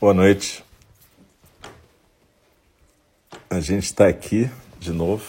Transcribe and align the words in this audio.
Boa 0.00 0.14
noite. 0.14 0.64
A 3.50 3.58
gente 3.58 3.82
está 3.82 4.06
aqui 4.06 4.48
de 4.78 4.92
novo. 4.92 5.24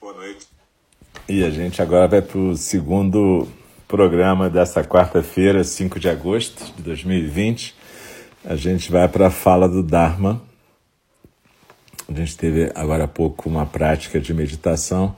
Boa 0.00 0.14
noite. 0.14 0.48
E 1.28 1.44
a 1.44 1.50
gente 1.50 1.80
agora 1.80 2.08
vai 2.08 2.22
para 2.22 2.36
o 2.36 2.56
segundo 2.56 3.46
programa 3.86 4.50
dessa 4.50 4.82
quarta-feira, 4.82 5.62
5 5.62 6.00
de 6.00 6.08
agosto 6.08 6.74
de 6.74 6.82
2020. 6.82 7.72
A 8.44 8.56
gente 8.56 8.90
vai 8.90 9.06
para 9.06 9.28
a 9.28 9.30
fala 9.30 9.68
do 9.68 9.80
Dharma. 9.80 10.42
A 12.08 12.12
gente 12.12 12.36
teve 12.36 12.72
agora 12.74 13.04
há 13.04 13.08
pouco 13.08 13.48
uma 13.48 13.64
prática 13.64 14.18
de 14.18 14.34
meditação 14.34 15.14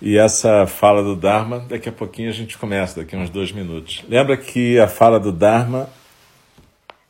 e 0.00 0.16
essa 0.16 0.66
fala 0.66 1.02
do 1.02 1.16
Dharma, 1.16 1.60
daqui 1.68 1.88
a 1.88 1.92
pouquinho 1.92 2.28
a 2.28 2.32
gente 2.32 2.56
começa, 2.56 3.00
daqui 3.00 3.16
a 3.16 3.18
uns 3.18 3.30
dois 3.30 3.50
minutos. 3.50 4.04
Lembra 4.08 4.36
que 4.36 4.78
a 4.78 4.86
fala 4.86 5.18
do 5.18 5.32
Dharma 5.32 5.88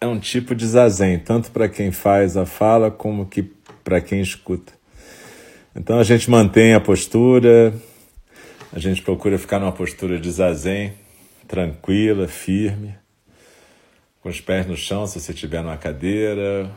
é 0.00 0.06
um 0.06 0.18
tipo 0.18 0.54
de 0.54 0.66
zazen, 0.66 1.18
tanto 1.18 1.50
para 1.50 1.68
quem 1.68 1.92
faz 1.92 2.36
a 2.36 2.46
fala 2.46 2.90
como 2.90 3.26
que 3.26 3.42
para 3.84 4.00
quem 4.00 4.20
escuta. 4.20 4.72
Então 5.74 5.98
a 5.98 6.02
gente 6.02 6.30
mantém 6.30 6.74
a 6.74 6.80
postura, 6.80 7.74
a 8.72 8.78
gente 8.78 9.02
procura 9.02 9.38
ficar 9.38 9.58
numa 9.58 9.72
postura 9.72 10.18
de 10.18 10.30
zazen, 10.30 10.92
tranquila, 11.46 12.26
firme, 12.26 12.94
com 14.22 14.28
os 14.28 14.40
pés 14.40 14.66
no 14.66 14.76
chão, 14.76 15.06
se 15.06 15.20
você 15.20 15.32
estiver 15.32 15.62
numa 15.62 15.76
cadeira, 15.76 16.70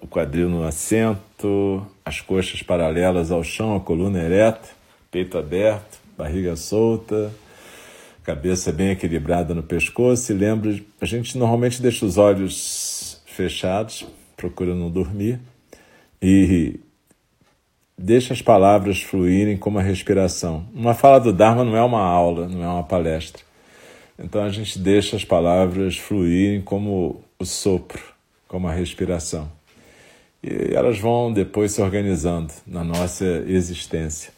o 0.00 0.06
quadril 0.06 0.48
no 0.48 0.64
assento, 0.64 1.86
as 2.04 2.20
coxas 2.20 2.62
paralelas 2.62 3.30
ao 3.30 3.42
chão, 3.42 3.74
a 3.74 3.80
coluna 3.80 4.22
ereta, 4.22 4.68
peito 5.10 5.38
aberto, 5.38 5.98
barriga 6.16 6.54
solta, 6.56 7.32
cabeça 8.22 8.70
bem 8.70 8.90
equilibrada 8.90 9.54
no 9.54 9.62
pescoço. 9.62 10.32
E 10.32 10.34
lembre, 10.34 10.86
a 11.00 11.06
gente 11.06 11.38
normalmente 11.38 11.80
deixa 11.80 12.04
os 12.04 12.18
olhos 12.18 13.22
fechados, 13.26 14.06
procura 14.36 14.74
não 14.74 14.90
dormir, 14.90 15.40
e 16.20 16.78
deixa 17.96 18.34
as 18.34 18.42
palavras 18.42 19.02
fluírem 19.02 19.56
como 19.56 19.78
a 19.78 19.82
respiração. 19.82 20.66
Uma 20.74 20.94
fala 20.94 21.18
do 21.18 21.32
Dharma 21.32 21.64
não 21.64 21.76
é 21.76 21.82
uma 21.82 22.02
aula, 22.02 22.48
não 22.48 22.62
é 22.62 22.68
uma 22.68 22.84
palestra. 22.84 23.42
Então 24.18 24.42
a 24.42 24.50
gente 24.50 24.78
deixa 24.78 25.16
as 25.16 25.24
palavras 25.24 25.96
fluírem 25.96 26.60
como 26.60 27.24
o 27.38 27.44
sopro 27.44 28.19
como 28.50 28.66
a 28.66 28.72
respiração. 28.72 29.48
E 30.42 30.74
elas 30.74 30.98
vão 30.98 31.32
depois 31.32 31.70
se 31.70 31.80
organizando 31.80 32.52
na 32.66 32.82
nossa 32.82 33.24
existência. 33.46 34.32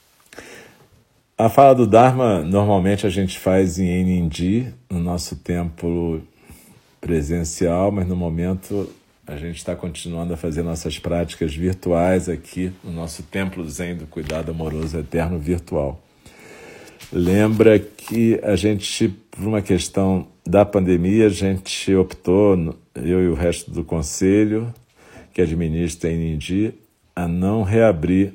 A 1.39 1.49
fala 1.49 1.75
do 1.75 1.87
Dharma 1.87 2.43
normalmente 2.43 3.07
a 3.07 3.11
gente 3.11 3.39
faz 3.39 3.79
em 3.79 3.89
Enindi, 3.89 4.73
no 4.91 5.01
nosso 5.01 5.37
templo 5.37 6.23
presencial, 7.01 7.91
mas 7.91 8.07
no 8.07 8.15
momento 8.15 8.87
a 9.27 9.37
gente 9.37 9.57
está 9.57 9.75
continuando 9.75 10.35
a 10.35 10.37
fazer 10.37 10.63
nossas 10.63 10.99
práticas 10.99 11.55
virtuais 11.55 12.29
aqui 12.29 12.71
no 12.85 12.93
nosso 12.93 13.23
templo 13.23 13.67
Zen 13.67 13.97
do 13.97 14.07
Cuidado 14.07 14.51
Amoroso 14.51 14.99
Eterno 14.99 15.39
virtual. 15.39 15.99
Lembra 17.13 17.79
que 17.79 18.41
a 18.43 18.57
gente, 18.57 19.07
por 19.09 19.47
uma 19.47 19.61
questão 19.61 20.29
da 20.47 20.65
pandemia, 20.65 21.27
a 21.27 21.29
gente 21.29 21.95
optou, 21.95 22.75
eu 22.95 23.23
e 23.23 23.29
o 23.29 23.35
resto 23.35 23.71
do 23.71 23.85
conselho 23.85 24.73
que 25.35 25.43
administra 25.43 26.09
a 26.09 26.13
Inindi, 26.13 26.73
a 27.15 27.29
não 27.29 27.65
reabrir 27.65 28.33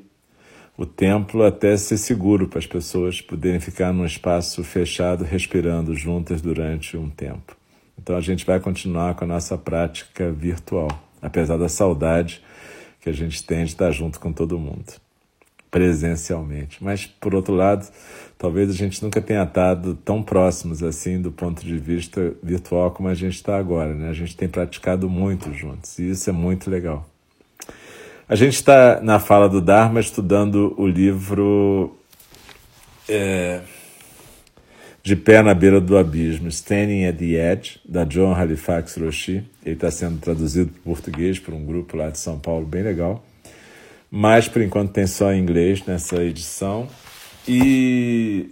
o 0.78 0.86
templo 0.86 1.44
até 1.44 1.76
ser 1.76 1.98
seguro 1.98 2.48
para 2.48 2.60
as 2.60 2.68
pessoas 2.68 3.20
poderem 3.20 3.60
ficar 3.60 3.92
num 3.92 4.06
espaço 4.06 4.64
fechado 4.64 5.24
respirando 5.24 5.96
juntas 5.96 6.40
durante 6.40 6.96
um 6.96 7.10
tempo. 7.10 7.58
Então 7.98 8.16
a 8.16 8.22
gente 8.22 8.46
vai 8.46 8.60
continuar 8.60 9.16
com 9.16 9.24
a 9.24 9.28
nossa 9.28 9.58
prática 9.58 10.32
virtual, 10.32 10.88
apesar 11.20 11.58
da 11.58 11.68
saudade 11.68 12.44
que 13.02 13.10
a 13.10 13.14
gente 13.14 13.44
tem 13.44 13.66
de 13.66 13.72
estar 13.72 13.90
junto 13.90 14.20
com 14.20 14.32
todo 14.32 14.60
mundo 14.60 14.94
presencialmente. 15.70 16.84
Mas, 16.84 17.06
por 17.06 17.36
outro 17.36 17.54
lado, 17.54 17.88
talvez 18.38 18.70
a 18.70 18.74
gente 18.74 19.03
nunca 19.03 19.22
tenha 19.22 19.44
estado 19.44 19.96
tão 20.03 20.22
próximos 20.22 20.84
assim 20.84 21.22
do 21.22 21.31
ponto 21.31 21.66
de 21.66 21.78
vista 21.78 22.34
virtual 22.42 22.92
como 22.92 23.09
a 23.09 23.14
gente 23.14 23.36
está 23.36 23.58
agora. 23.58 23.94
Né? 23.94 24.09
A 24.09 24.14
gente 24.14 24.36
tem 24.36 24.48
praticado 24.48 25.09
muito 25.09 25.53
juntos 25.53 25.98
e 26.00 26.09
isso 26.09 26.30
é 26.30 26.34
muito 26.34 26.70
legal. 26.70 27.08
A 28.30 28.36
gente 28.36 28.56
está 28.56 29.00
na 29.02 29.20
fala 29.20 29.48
do 29.48 29.62
Dharma 29.62 30.00
estudando 30.00 30.74
o 30.78 30.86
livro 30.86 31.98
é, 33.08 33.62
De 35.02 35.16
Pé 35.16 35.42
na 35.42 35.54
Beira 35.54 35.80
do 35.80 35.98
Abismo, 35.98 36.50
Standing 36.50 37.06
at 37.06 37.18
the 37.18 37.54
Edge, 37.54 37.80
da 37.88 38.04
John 38.04 38.34
Halifax 38.34 38.98
Roshi. 38.98 39.46
Ele 39.66 39.75
está 39.75 39.90
sendo 39.90 40.19
traduzido 40.19 40.72
para 40.72 40.81
português 40.84 41.40
por 41.40 41.54
um 41.54 41.66
grupo 41.66 41.96
lá 41.96 42.09
de 42.09 42.19
São 42.19 42.38
Paulo, 42.38 42.66
bem 42.66 42.84
legal 42.84 43.24
mas 44.09 44.48
por 44.48 44.62
enquanto 44.62 44.92
tem 44.92 45.06
só 45.06 45.34
em 45.34 45.40
inglês 45.42 45.86
nessa 45.86 46.24
edição. 46.24 46.88
E 47.47 48.50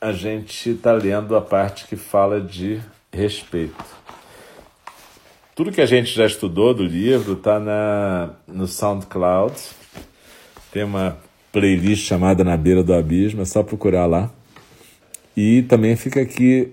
a 0.00 0.10
gente 0.12 0.70
está 0.70 0.92
lendo 0.92 1.36
a 1.36 1.40
parte 1.40 1.86
que 1.86 1.96
fala 1.96 2.40
de 2.40 2.80
respeito. 3.12 3.84
Tudo 5.54 5.70
que 5.70 5.82
a 5.82 5.86
gente 5.86 6.10
já 6.12 6.24
estudou 6.24 6.72
do 6.72 6.82
livro 6.82 7.34
está 7.34 8.34
no 8.48 8.66
SoundCloud. 8.66 9.54
Tem 10.72 10.82
uma 10.82 11.18
playlist 11.52 12.06
chamada 12.06 12.42
Na 12.42 12.56
Beira 12.56 12.82
do 12.82 12.94
Abismo, 12.94 13.42
é 13.42 13.44
só 13.44 13.62
procurar 13.62 14.06
lá. 14.06 14.30
E 15.36 15.62
também 15.62 15.94
fica 15.94 16.22
aqui 16.22 16.72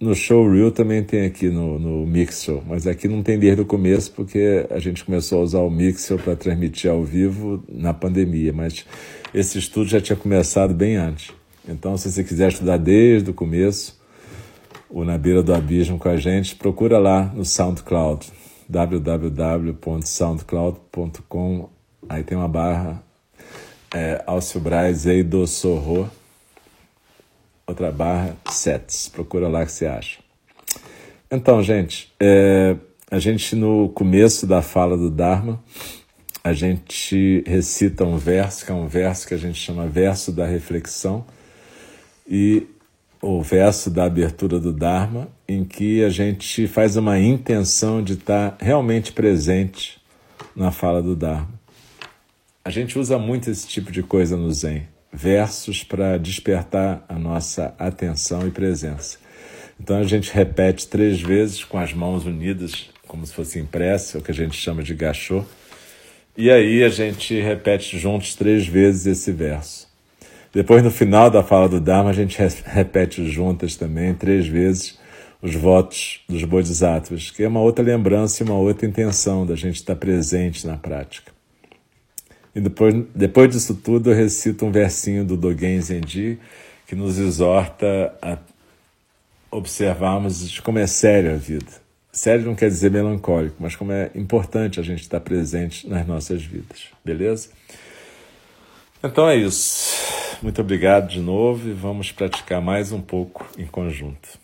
no 0.00 0.14
Showreel 0.14 0.70
também 0.72 1.02
tem 1.02 1.24
aqui 1.24 1.48
no, 1.48 1.78
no 1.78 2.06
Mixel, 2.06 2.62
mas 2.66 2.86
aqui 2.86 3.08
não 3.08 3.22
tem 3.22 3.38
desde 3.38 3.62
o 3.62 3.64
começo 3.64 4.12
porque 4.12 4.66
a 4.70 4.78
gente 4.78 5.04
começou 5.04 5.40
a 5.40 5.42
usar 5.42 5.60
o 5.60 5.70
Mixel 5.70 6.18
para 6.18 6.34
transmitir 6.34 6.90
ao 6.90 7.04
vivo 7.04 7.62
na 7.68 7.94
pandemia, 7.94 8.52
mas 8.52 8.84
esse 9.32 9.58
estudo 9.58 9.88
já 9.88 10.00
tinha 10.00 10.16
começado 10.16 10.74
bem 10.74 10.96
antes. 10.96 11.30
Então, 11.66 11.96
se 11.96 12.10
você 12.10 12.22
quiser 12.24 12.48
estudar 12.48 12.76
desde 12.76 13.30
o 13.30 13.34
começo, 13.34 13.98
o 14.90 15.04
Na 15.04 15.16
Beira 15.16 15.42
do 15.42 15.54
Abismo 15.54 15.98
com 15.98 16.08
a 16.08 16.16
gente, 16.16 16.56
procura 16.56 16.98
lá 16.98 17.32
no 17.34 17.44
SoundCloud, 17.44 18.26
www.soundcloud.com, 18.68 21.68
aí 22.08 22.22
tem 22.22 22.36
uma 22.36 22.48
barra 22.48 23.02
é, 23.94 24.22
Alcio 24.26 24.60
Braz 24.60 25.06
Eido 25.06 25.46
Sorro, 25.46 26.10
outra 27.66 27.90
barra, 27.90 28.36
sets. 28.50 29.08
Procura 29.08 29.48
lá 29.48 29.64
que 29.64 29.72
você 29.72 29.86
acha. 29.86 30.18
Então, 31.30 31.62
gente, 31.62 32.12
é, 32.20 32.76
a 33.10 33.18
gente 33.18 33.56
no 33.56 33.88
começo 33.88 34.46
da 34.46 34.62
fala 34.62 34.96
do 34.96 35.10
Dharma, 35.10 35.62
a 36.42 36.52
gente 36.52 37.42
recita 37.46 38.04
um 38.04 38.16
verso, 38.16 38.64
que 38.64 38.70
é 38.70 38.74
um 38.74 38.86
verso 38.86 39.26
que 39.26 39.34
a 39.34 39.38
gente 39.38 39.58
chama 39.58 39.86
verso 39.86 40.30
da 40.30 40.46
reflexão, 40.46 41.24
e 42.28 42.66
o 43.20 43.42
verso 43.42 43.90
da 43.90 44.04
abertura 44.04 44.60
do 44.60 44.72
Dharma, 44.72 45.28
em 45.48 45.64
que 45.64 46.04
a 46.04 46.10
gente 46.10 46.66
faz 46.68 46.96
uma 46.96 47.18
intenção 47.18 48.02
de 48.02 48.12
estar 48.12 48.56
realmente 48.60 49.12
presente 49.12 49.98
na 50.54 50.70
fala 50.70 51.02
do 51.02 51.16
Dharma. 51.16 51.48
A 52.62 52.70
gente 52.70 52.98
usa 52.98 53.18
muito 53.18 53.50
esse 53.50 53.66
tipo 53.66 53.90
de 53.90 54.02
coisa 54.02 54.36
no 54.36 54.52
Zen 54.52 54.86
versos 55.14 55.84
para 55.84 56.18
despertar 56.18 57.04
a 57.08 57.16
nossa 57.16 57.72
atenção 57.78 58.46
e 58.46 58.50
presença. 58.50 59.18
Então 59.80 59.96
a 59.96 60.02
gente 60.02 60.32
repete 60.32 60.88
três 60.88 61.20
vezes 61.20 61.62
com 61.62 61.78
as 61.78 61.92
mãos 61.92 62.26
unidas, 62.26 62.90
como 63.06 63.24
se 63.24 63.32
fosse 63.32 63.58
impressa, 63.58 64.18
o 64.18 64.22
que 64.22 64.32
a 64.32 64.34
gente 64.34 64.56
chama 64.56 64.82
de 64.82 64.94
gachô. 64.94 65.44
E 66.36 66.50
aí 66.50 66.82
a 66.82 66.88
gente 66.88 67.40
repete 67.40 67.96
juntos 67.96 68.34
três 68.34 68.66
vezes 68.66 69.06
esse 69.06 69.30
verso. 69.30 69.88
Depois, 70.52 70.82
no 70.82 70.90
final 70.90 71.30
da 71.30 71.42
fala 71.42 71.68
do 71.68 71.80
Dharma, 71.80 72.10
a 72.10 72.12
gente 72.12 72.38
repete 72.64 73.28
juntas 73.28 73.76
também 73.76 74.14
três 74.14 74.46
vezes 74.46 74.98
os 75.42 75.54
votos 75.54 76.22
dos 76.26 76.42
Bodhisattvas, 76.44 77.30
que 77.30 77.42
é 77.42 77.48
uma 77.48 77.60
outra 77.60 77.84
lembrança 77.84 78.42
e 78.42 78.46
uma 78.46 78.56
outra 78.56 78.86
intenção 78.86 79.44
da 79.44 79.54
gente 79.54 79.76
estar 79.76 79.94
presente 79.94 80.66
na 80.66 80.76
prática. 80.78 81.33
E 82.54 82.60
depois, 82.60 82.94
depois 83.14 83.50
disso 83.50 83.74
tudo, 83.74 84.10
eu 84.10 84.16
recito 84.16 84.64
um 84.64 84.70
versinho 84.70 85.24
do 85.24 85.36
Dogen 85.36 85.80
Zenji 85.80 86.38
que 86.86 86.94
nos 86.94 87.18
exorta 87.18 88.14
a 88.22 88.38
observarmos 89.50 90.60
como 90.60 90.78
é 90.78 90.86
séria 90.86 91.34
a 91.34 91.36
vida. 91.36 91.82
Sério 92.12 92.44
não 92.44 92.54
quer 92.54 92.68
dizer 92.68 92.90
melancólico, 92.90 93.56
mas 93.58 93.74
como 93.74 93.90
é 93.90 94.10
importante 94.14 94.78
a 94.78 94.82
gente 94.82 95.02
estar 95.02 95.20
presente 95.20 95.88
nas 95.88 96.06
nossas 96.06 96.42
vidas, 96.44 96.86
beleza? 97.04 97.48
Então 99.02 99.28
é 99.28 99.36
isso. 99.36 99.94
Muito 100.40 100.60
obrigado 100.60 101.08
de 101.08 101.20
novo 101.20 101.68
e 101.68 101.72
vamos 101.72 102.12
praticar 102.12 102.60
mais 102.60 102.92
um 102.92 103.00
pouco 103.00 103.46
em 103.58 103.66
conjunto. 103.66 104.43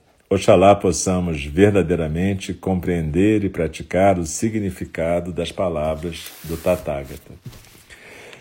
Oxalá 0.31 0.73
possamos 0.73 1.43
verdadeiramente 1.43 2.53
compreender 2.53 3.43
e 3.43 3.49
praticar 3.49 4.17
o 4.17 4.25
significado 4.25 5.33
das 5.33 5.51
palavras 5.51 6.31
do 6.45 6.55
Tathagata. 6.55 7.33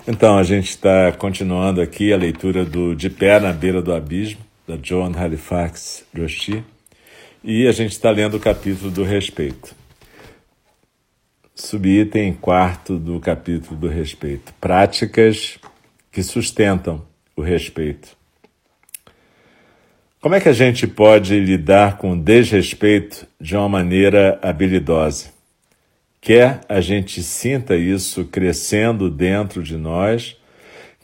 Então, 0.07 0.39
a 0.39 0.45
gente 0.45 0.69
está 0.69 1.11
continuando 1.11 1.81
aqui 1.81 2.13
a 2.13 2.17
leitura 2.17 2.65
do 2.65 2.95
De 2.95 3.11
Pé 3.11 3.41
na 3.41 3.53
Beira 3.53 3.83
do 3.83 3.93
Abismo, 3.93 4.39
da 4.69 4.77
John 4.77 5.13
Halifax 5.17 6.05
Roshi, 6.17 6.63
e 7.43 7.67
a 7.67 7.73
gente 7.73 7.91
está 7.91 8.13
lendo 8.13 8.37
o 8.37 8.41
capítulo 8.41 8.89
do 8.89 9.03
respeito. 9.03 9.75
Subitem 11.57 12.33
quarto 12.35 12.99
do 12.99 13.19
capítulo 13.19 13.75
do 13.77 13.89
respeito. 13.89 14.55
Práticas 14.61 15.59
que 16.13 16.23
sustentam 16.23 17.03
o 17.35 17.43
respeito. 17.43 18.20
Como 20.21 20.35
é 20.35 20.41
que 20.41 20.51
a 20.51 20.53
gente 20.53 20.87
pode 20.87 21.41
lidar 21.41 21.97
com 21.97 22.19
desrespeito 22.19 23.27
de 23.41 23.57
uma 23.57 23.71
maneira 23.71 24.39
habilidosa? 24.43 25.31
Quer 26.21 26.61
a 26.69 26.79
gente 26.83 27.23
sinta 27.23 27.75
isso 27.75 28.27
crescendo 28.27 29.09
dentro 29.09 29.63
de 29.63 29.79
nós, 29.79 30.37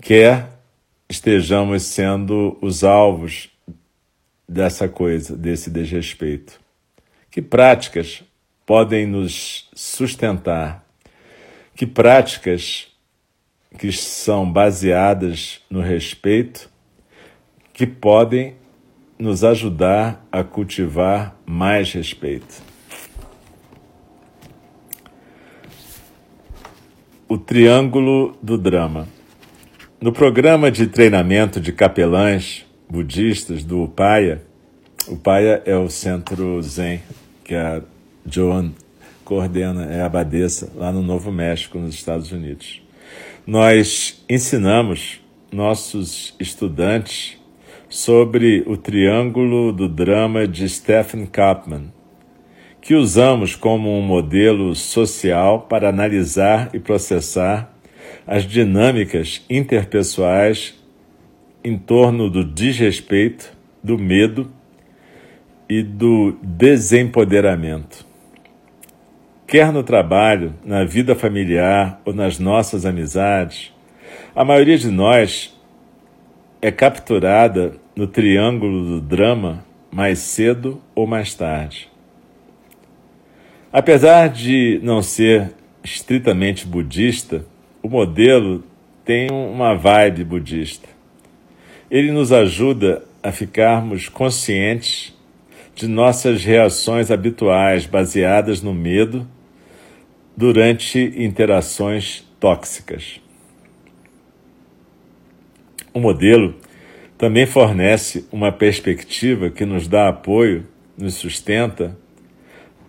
quer 0.02 0.50
estejamos 1.08 1.84
sendo 1.84 2.58
os 2.60 2.84
alvos 2.84 3.48
dessa 4.46 4.86
coisa, 4.86 5.34
desse 5.34 5.70
desrespeito. 5.70 6.60
Que 7.30 7.40
práticas 7.40 8.22
podem 8.66 9.06
nos 9.06 9.70
sustentar? 9.74 10.86
Que 11.74 11.86
práticas 11.86 12.88
que 13.78 13.90
são 13.92 14.52
baseadas 14.52 15.62
no 15.70 15.80
respeito 15.80 16.68
que 17.72 17.86
podem 17.86 18.56
nos 19.18 19.42
ajudar 19.44 20.26
a 20.30 20.44
cultivar 20.44 21.36
mais 21.46 21.92
respeito? 21.92 22.62
O 27.28 27.36
Triângulo 27.36 28.36
do 28.42 28.56
Drama. 28.56 29.08
No 30.00 30.12
programa 30.12 30.70
de 30.70 30.86
treinamento 30.86 31.60
de 31.60 31.72
capelães 31.72 32.64
budistas 32.88 33.64
do 33.64 33.82
Upaya, 33.82 34.42
Upaya 35.08 35.62
é 35.64 35.76
o 35.76 35.88
centro 35.88 36.62
Zen 36.62 37.00
que 37.42 37.54
a 37.54 37.82
Joan 38.28 38.72
coordena, 39.26 39.86
é 39.86 40.02
abadesa 40.02 40.70
lá 40.76 40.92
no 40.92 41.02
Novo 41.02 41.32
México, 41.32 41.78
nos 41.78 41.94
Estados 41.94 42.30
Unidos. 42.30 42.80
Nós 43.44 44.24
ensinamos 44.28 45.20
nossos 45.52 46.34
estudantes 46.38 47.36
sobre 47.88 48.64
o 48.66 48.76
Triângulo 48.76 49.72
do 49.72 49.88
Drama 49.88 50.46
de 50.46 50.68
Stephen 50.68 51.26
Kapman, 51.26 51.92
que 52.80 52.94
usamos 52.94 53.54
como 53.54 53.96
um 53.96 54.02
modelo 54.02 54.74
social 54.74 55.60
para 55.62 55.88
analisar 55.88 56.70
e 56.74 56.80
processar 56.80 57.72
as 58.26 58.44
dinâmicas 58.44 59.44
interpessoais 59.48 60.74
em 61.62 61.76
torno 61.78 62.28
do 62.28 62.44
desrespeito, 62.44 63.52
do 63.82 63.98
medo 63.98 64.50
e 65.68 65.82
do 65.82 66.36
desempoderamento. 66.42 68.04
Quer 69.46 69.72
no 69.72 69.82
trabalho, 69.82 70.54
na 70.64 70.84
vida 70.84 71.14
familiar 71.14 72.00
ou 72.04 72.12
nas 72.12 72.38
nossas 72.38 72.84
amizades, 72.84 73.72
a 74.34 74.44
maioria 74.44 74.76
de 74.76 74.90
nós 74.90 75.55
é 76.60 76.70
capturada 76.70 77.74
no 77.94 78.06
triângulo 78.06 78.84
do 78.84 79.00
drama 79.00 79.64
mais 79.90 80.18
cedo 80.18 80.80
ou 80.94 81.06
mais 81.06 81.34
tarde. 81.34 81.88
Apesar 83.72 84.28
de 84.28 84.80
não 84.82 85.02
ser 85.02 85.52
estritamente 85.82 86.66
budista, 86.66 87.44
o 87.82 87.88
modelo 87.88 88.64
tem 89.04 89.30
uma 89.30 89.74
vibe 89.74 90.24
budista. 90.24 90.88
Ele 91.90 92.10
nos 92.10 92.32
ajuda 92.32 93.04
a 93.22 93.30
ficarmos 93.30 94.08
conscientes 94.08 95.14
de 95.74 95.86
nossas 95.86 96.42
reações 96.42 97.10
habituais 97.10 97.86
baseadas 97.86 98.62
no 98.62 98.72
medo 98.72 99.28
durante 100.36 101.12
interações 101.16 102.24
tóxicas. 102.40 103.20
O 105.96 105.98
modelo 105.98 106.54
também 107.16 107.46
fornece 107.46 108.28
uma 108.30 108.52
perspectiva 108.52 109.48
que 109.48 109.64
nos 109.64 109.88
dá 109.88 110.10
apoio, 110.10 110.66
nos 110.94 111.14
sustenta 111.14 111.96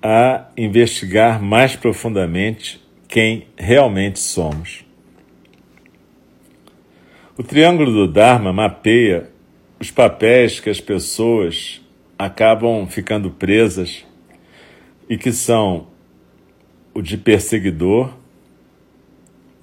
a 0.04 0.50
investigar 0.58 1.42
mais 1.42 1.74
profundamente 1.74 2.86
quem 3.08 3.48
realmente 3.56 4.20
somos. 4.20 4.84
O 7.38 7.44
triângulo 7.44 7.94
do 7.94 8.12
Dharma 8.12 8.52
mapeia 8.52 9.30
os 9.80 9.90
papéis 9.90 10.60
que 10.60 10.70
as 10.70 10.82
pessoas 10.82 11.82
acabam 12.20 12.86
ficando 12.88 13.32
presas 13.32 14.06
e 15.10 15.18
que 15.18 15.32
são 15.32 15.88
o 16.94 17.02
de 17.02 17.18
perseguidor, 17.18 18.14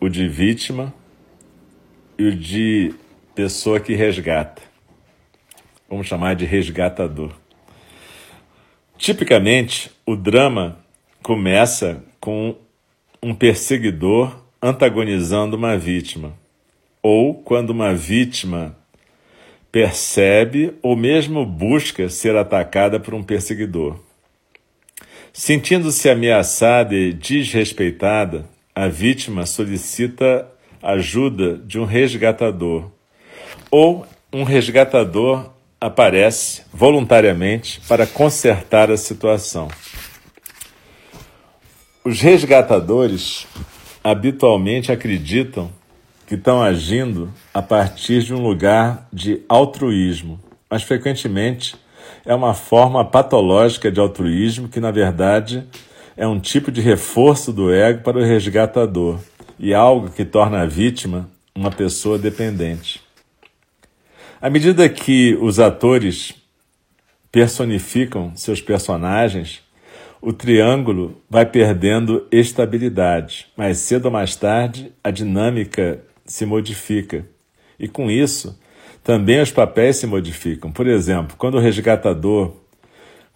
o 0.01 0.09
de 0.09 0.27
vítima 0.29 0.95
e 2.19 2.25
o 2.25 2.35
de 2.35 2.95
pessoa 3.35 3.81
que 3.81 3.95
resgata. 3.95 4.63
Vamos 5.89 6.07
chamar 6.07 6.35
de 6.35 6.45
resgatador. 6.45 7.33
Tipicamente, 8.97 9.91
o 10.07 10.15
drama 10.15 10.79
começa 11.23 12.03
com 12.21 12.57
um 13.23 13.35
perseguidor 13.35 14.45
antagonizando 14.63 15.57
uma 15.57 15.77
vítima, 15.77 16.33
ou 17.03 17.35
quando 17.35 17.71
uma 17.71 17.95
vítima 17.95 18.77
percebe 19.71 20.75
ou 20.81 20.97
mesmo 20.97 21.45
busca 21.45 22.09
ser 22.09 22.37
atacada 22.37 23.01
por 23.01 23.13
um 23.13 23.23
perseguidor. 23.23 23.99
Sentindo-se 25.33 26.09
ameaçada 26.09 26.95
e 26.95 27.13
desrespeitada, 27.13 28.49
a 28.73 28.87
vítima 28.87 29.45
solicita 29.45 30.49
ajuda 30.81 31.59
de 31.59 31.79
um 31.79 31.85
resgatador, 31.85 32.94
ou 33.77 34.07
um 34.33 34.45
resgatador 34.45 35.51
aparece 35.81 36.63
voluntariamente 36.73 37.81
para 37.89 38.07
consertar 38.07 38.89
a 38.89 38.97
situação. 38.97 39.67
Os 42.05 42.21
resgatadores 42.21 43.49
habitualmente 44.05 44.93
acreditam 44.93 45.73
que 46.25 46.37
estão 46.37 46.63
agindo 46.63 47.33
a 47.53 47.61
partir 47.61 48.23
de 48.23 48.33
um 48.33 48.41
lugar 48.41 49.09
de 49.13 49.43
altruísmo, 49.49 50.39
mas 50.71 50.85
frequentemente 50.85 51.75
é 52.25 52.33
uma 52.33 52.55
forma 52.55 53.05
patológica 53.05 53.91
de 53.91 53.99
altruísmo 53.99 54.69
que, 54.69 54.79
na 54.79 54.93
verdade, 54.93 55.67
é 56.17 56.29
um 56.29 56.39
tipo 56.39 56.71
de 56.71 56.81
reforço 56.81 57.53
do 57.53 57.75
ego 57.75 58.05
para 58.05 58.19
o 58.19 58.25
resgatador 58.25 59.19
e 59.59 59.75
algo 59.75 60.11
que 60.11 60.25
torna 60.25 60.61
a 60.61 60.65
vítima 60.65 61.29
uma 61.57 61.73
pessoa 61.73 62.17
dependente. 62.17 63.04
À 64.45 64.51
medida 64.51 64.87
que 64.91 65.39
os 65.41 65.59
atores 65.59 66.35
personificam 67.33 68.37
seus 68.37 68.61
personagens, 68.61 69.63
o 70.21 70.35
triângulo 70.35 71.17
vai 71.31 71.47
perdendo 71.47 72.27
estabilidade. 72.31 73.47
Mais 73.57 73.79
cedo 73.79 74.05
ou 74.05 74.11
mais 74.11 74.37
tarde, 74.37 74.93
a 75.03 75.11
dinâmica 75.11 76.05
se 76.27 76.45
modifica 76.45 77.25
E 77.81 77.89
com 77.89 78.11
isso, 78.11 78.61
também 79.03 79.41
os 79.41 79.51
papéis 79.51 79.97
se 79.97 80.07
modificam. 80.07 80.71
Por 80.71 80.87
exemplo, 80.87 81.37
quando 81.39 81.55
o 81.55 81.61
resgatador 81.61 82.53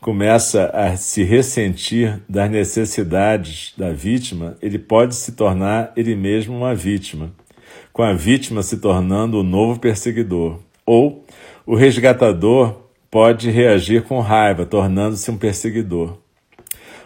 começa 0.03 0.67
a 0.75 0.95
se 0.95 1.23
ressentir 1.23 2.21
das 2.29 2.51
necessidades 2.51 3.73
da 3.79 3.95
vítima, 3.95 4.59
ele 4.61 4.79
pode 4.79 5.15
se 5.15 5.33
tornar 5.33 5.91
ele 5.97 6.15
mesmo 6.15 6.55
uma 6.55 6.75
vítima, 6.75 7.33
com 7.95 8.03
a 8.03 8.13
vítima 8.13 8.63
se 8.63 8.77
tornando 8.77 9.41
o 9.41 9.43
novo 9.43 9.81
perseguidor. 9.81 10.68
Ou 10.89 11.23
o 11.67 11.75
resgatador 11.75 12.75
pode 13.11 13.51
reagir 13.51 14.05
com 14.05 14.21
raiva, 14.21 14.65
tornando-se 14.65 15.31
um 15.31 15.37
perseguidor. 15.37 16.17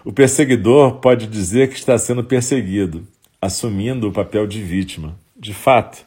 O 0.04 0.12
perseguidor 0.12 1.00
pode 1.00 1.26
dizer 1.26 1.68
que 1.68 1.74
está 1.74 1.98
sendo 1.98 2.22
perseguido, 2.22 3.04
assumindo 3.40 4.08
o 4.08 4.12
papel 4.12 4.46
de 4.46 4.62
vítima. 4.62 5.18
De 5.36 5.52
fato, 5.52 6.06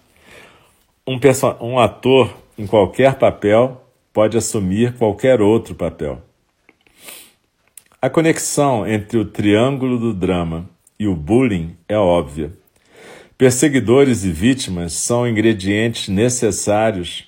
um, 1.05 1.19
um 1.59 1.77
ator 1.77 2.33
em 2.57 2.65
qualquer 2.65 3.15
papel 3.15 3.85
pode 4.13 4.37
assumir 4.37 4.93
qualquer 4.93 5.41
outro 5.41 5.75
papel. 5.75 6.21
A 8.01 8.09
conexão 8.09 8.87
entre 8.87 9.17
o 9.17 9.25
triângulo 9.25 9.99
do 9.99 10.13
drama 10.13 10.69
e 10.97 11.09
o 11.09 11.13
bullying 11.13 11.75
é 11.89 11.97
óbvia. 11.97 12.53
Perseguidores 13.37 14.23
e 14.23 14.31
vítimas 14.31 14.93
são 14.93 15.27
ingredientes 15.27 16.07
necessários 16.07 17.24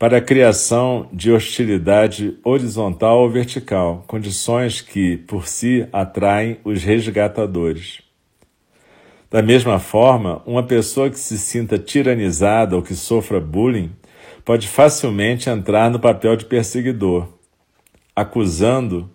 para 0.00 0.16
a 0.16 0.22
criação 0.22 1.10
de 1.12 1.30
hostilidade 1.30 2.38
horizontal 2.42 3.20
ou 3.20 3.28
vertical, 3.28 4.02
condições 4.06 4.80
que, 4.80 5.18
por 5.18 5.46
si, 5.46 5.86
atraem 5.92 6.56
os 6.64 6.82
resgatadores. 6.82 8.00
Da 9.30 9.42
mesma 9.42 9.78
forma, 9.78 10.42
uma 10.46 10.62
pessoa 10.62 11.10
que 11.10 11.18
se 11.18 11.38
sinta 11.38 11.78
tiranizada 11.78 12.74
ou 12.74 12.82
que 12.82 12.94
sofra 12.94 13.38
bullying 13.38 13.92
pode 14.42 14.68
facilmente 14.68 15.50
entrar 15.50 15.90
no 15.90 16.00
papel 16.00 16.34
de 16.34 16.46
perseguidor, 16.46 17.28
acusando 18.16 19.10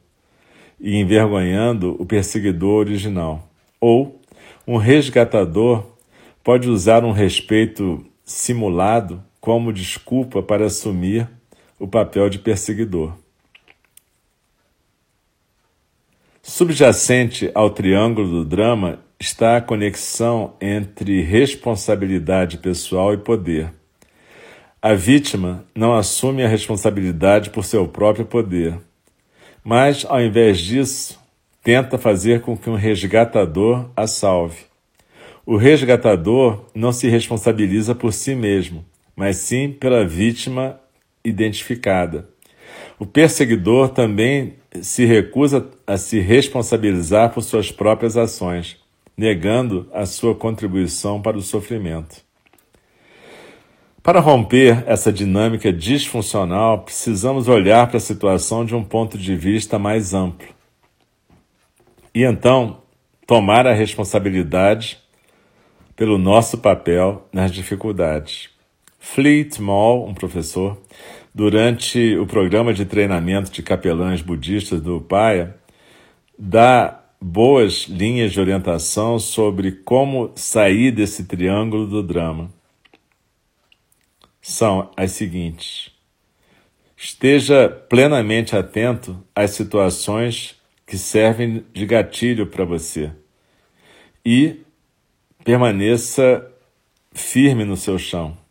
e 0.80 0.98
envergonhando 0.98 1.96
o 2.00 2.06
perseguidor 2.06 2.82
original. 2.82 3.50
Ou 3.82 4.22
um 4.68 4.78
resgatador 4.78 5.84
pode 6.44 6.70
usar 6.70 7.04
um 7.04 7.12
respeito 7.12 8.06
simulado 8.24 9.25
como 9.46 9.72
desculpa 9.72 10.42
para 10.42 10.66
assumir 10.66 11.30
o 11.80 11.88
papel 11.88 12.28
de 12.30 12.40
perseguidor. 12.40 13.14
Subjacente 16.42 17.52
ao 17.54 17.70
triângulo 17.70 18.28
do 18.28 18.44
drama 18.44 19.00
está 19.20 19.56
a 19.56 19.62
conexão 19.62 20.56
entre 20.60 21.22
responsabilidade 21.22 22.58
pessoal 22.58 23.14
e 23.14 23.18
poder. 23.18 23.72
A 24.82 24.96
vítima 24.96 25.64
não 25.74 25.96
assume 25.96 26.44
a 26.44 26.48
responsabilidade 26.48 27.52
por 27.52 27.64
seu 27.64 27.88
próprio 27.88 28.26
poder 28.26 28.80
mas, 29.68 30.06
ao 30.08 30.22
invés 30.22 30.60
disso, 30.60 31.20
tenta 31.64 31.98
fazer 31.98 32.42
com 32.42 32.56
que 32.56 32.70
um 32.70 32.76
resgatador 32.76 33.90
a 33.96 34.06
salve. 34.06 34.60
O 35.44 35.58
resgatador 35.58 36.66
não 36.76 36.92
se 36.92 37.10
responsabiliza 37.10 37.96
por 37.96 38.14
si 38.14 38.36
mesmo, 38.36 38.86
mas 39.16 39.38
sim 39.38 39.72
pela 39.72 40.06
vítima 40.06 40.80
identificada. 41.24 42.30
O 43.00 43.06
perseguidor 43.06 43.90
também 43.90 44.56
se 44.82 45.06
recusa 45.06 45.70
a 45.86 45.98
se 45.98 46.20
responsabilizar 46.20 47.34
por 47.34 47.42
suas 47.42 47.72
próprias 47.72 48.18
ações, 48.18 48.78
negando 49.18 49.90
a 49.94 50.06
sua 50.06 50.36
contribuição 50.36 51.22
para 51.22 51.38
o 51.38 51.42
sofrimento. 51.42 52.24
Para 54.04 54.20
romper 54.20 54.84
essa 54.86 55.12
dinâmica 55.12 55.74
disfuncional, 55.74 56.84
precisamos 56.84 57.48
olhar 57.48 57.88
para 57.88 57.98
a 57.98 58.00
situação 58.00 58.64
de 58.64 58.76
um 58.76 58.84
ponto 58.84 59.18
de 59.18 59.36
vista 59.36 59.80
mais 59.80 60.14
amplo. 60.14 60.48
E 62.14 62.24
então 62.24 62.84
tomar 63.26 63.66
a 63.66 63.74
responsabilidade 63.74 65.00
pelo 65.96 66.18
nosso 66.18 66.60
papel 66.60 67.28
nas 67.34 67.52
dificuldades. 67.52 68.55
Fleet 69.14 69.60
Mall, 69.62 70.08
um 70.08 70.14
professor, 70.14 70.78
durante 71.34 72.18
o 72.18 72.26
programa 72.26 72.74
de 72.74 72.86
treinamento 72.86 73.52
de 73.52 73.62
capelães 73.62 74.22
budistas 74.22 74.82
do 74.82 75.00
Paia, 75.00 75.56
dá 76.38 77.02
boas 77.22 77.84
linhas 77.84 78.34
de 78.34 78.42
orientação 78.42 79.20
sobre 79.20 79.72
como 79.72 80.34
sair 80.36 80.92
desse 80.92 81.26
triângulo 81.26 81.88
do 81.88 82.02
drama 82.02 82.50
são 84.42 84.92
as 84.98 85.12
seguintes: 85.12 85.92
esteja 86.98 87.70
plenamente 87.70 88.56
atento 88.56 89.24
às 89.36 89.52
situações 89.52 90.60
que 90.86 90.98
servem 90.98 91.64
de 91.72 91.86
gatilho 91.86 92.48
para 92.48 92.66
você 92.66 93.12
e 94.26 94.62
permaneça 95.44 96.52
firme 97.14 97.64
no 97.64 97.78
seu 97.78 97.98
chão. 97.98 98.45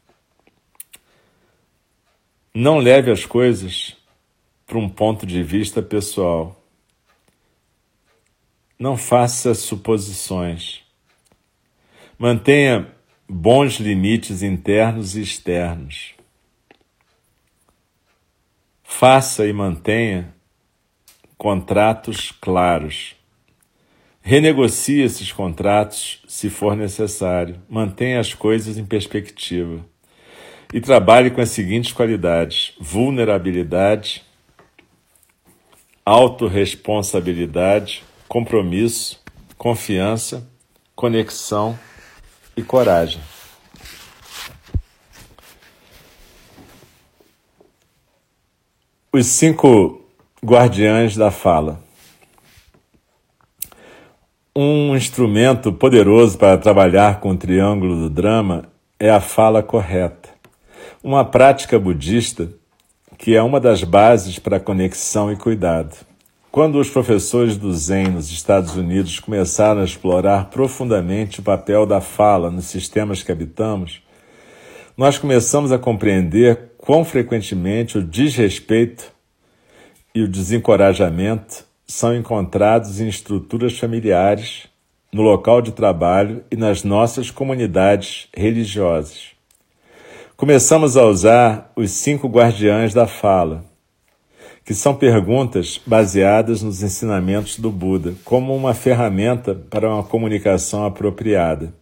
Não 2.57 2.79
leve 2.79 3.11
as 3.11 3.27
coisas 3.27 3.97
para 4.65 4.79
um 4.79 4.89
ponto 4.89 5.27
de 5.27 5.43
vista 5.43 5.83
pessoal. 5.83 6.65
Não 8.79 8.97
faça 8.97 9.55
suposições. 9.55 10.85
Mantenha 12.17 12.95
bons 13.29 13.81
limites 13.81 14.41
internos 14.41 15.17
e 15.17 15.23
externos. 15.23 16.15
Faça 18.85 19.45
e 19.45 19.53
mantenha 19.53 20.33
contratos 21.37 22.31
claros. 22.31 23.17
Renegocie 24.21 25.03
esses 25.03 25.33
contratos 25.33 26.23
se 26.29 26.49
for 26.49 26.77
necessário. 26.77 27.61
Mantenha 27.69 28.21
as 28.21 28.33
coisas 28.33 28.79
em 28.79 28.87
perspectiva. 28.87 29.85
E 30.75 30.81
trabalhe 30.81 31.31
com 31.31 31.41
as 31.41 31.51
seguintes 31.51 31.93
qualidades: 31.93 32.75
vulnerabilidade, 32.81 34.25
autorresponsabilidade, 36.05 38.03
compromisso, 38.27 39.23
confiança, 39.57 40.51
conexão 40.97 41.79
e 42.57 42.63
coragem. 42.65 43.21
Os 49.13 49.27
cinco 49.27 50.05
guardiães 50.45 51.15
da 51.15 51.31
fala. 51.31 51.81
Um 54.57 54.97
instrumento 54.97 55.73
poderoso 55.73 56.37
para 56.37 56.59
trabalhar 56.59 57.21
com 57.21 57.31
o 57.31 57.37
triângulo 57.37 57.97
do 57.97 58.11
drama 58.11 58.69
é 58.99 59.11
a 59.11 59.21
fala 59.21 59.63
correta, 59.63 60.24
uma 61.05 61.23
prática 61.23 61.79
budista 61.79 62.49
que 63.19 63.37
é 63.37 63.43
uma 63.43 63.61
das 63.61 63.85
bases 63.85 64.39
para 64.39 64.59
conexão 64.59 65.31
e 65.31 65.37
cuidado. 65.37 65.95
Quando 66.51 66.81
os 66.81 66.89
professores 66.89 67.59
do 67.59 67.75
Zen 67.75 68.09
nos 68.09 68.31
Estados 68.31 68.75
Unidos 68.75 69.21
começaram 69.21 69.83
a 69.83 69.85
explorar 69.85 70.47
profundamente 70.47 71.41
o 71.41 71.43
papel 71.43 71.85
da 71.85 72.01
fala 72.01 72.51
nos 72.51 72.65
sistemas 72.65 73.23
que 73.23 73.31
habitamos, 73.31 74.03
nós 74.97 75.19
começamos 75.19 75.73
a 75.73 75.79
compreender 75.79 76.73
quão 76.79 77.05
frequentemente 77.05 77.99
o 77.99 78.03
desrespeito 78.03 79.13
e 80.15 80.23
o 80.23 80.29
desencorajamento 80.29 81.67
são 81.87 82.17
encontrados 82.17 82.99
em 82.99 83.09
estruturas 83.09 83.79
familiares, 83.79 84.69
no 85.13 85.21
local 85.21 85.61
de 85.61 85.73
trabalho 85.73 86.43
e 86.51 86.57
nas 86.57 86.83
nossas 86.83 87.31
comunidades 87.31 88.27
religiosas. 88.35 89.34
Começamos 90.37 90.97
a 90.97 91.05
usar 91.05 91.73
os 91.77 91.93
cinco 91.93 92.27
guardiães 92.27 92.93
da 92.93 93.07
fala 93.07 93.65
que 94.65 94.75
são 94.75 94.95
perguntas 94.95 95.81
baseadas 95.87 96.61
nos 96.63 96.83
ensinamentos 96.83 97.59
do 97.59 97.71
Buda, 97.71 98.15
como 98.25 98.57
uma 98.57 98.73
ferramenta 98.75 99.55
para 99.55 99.89
uma 99.89 100.03
comunicação 100.03 100.87
apropriada. 100.87 101.73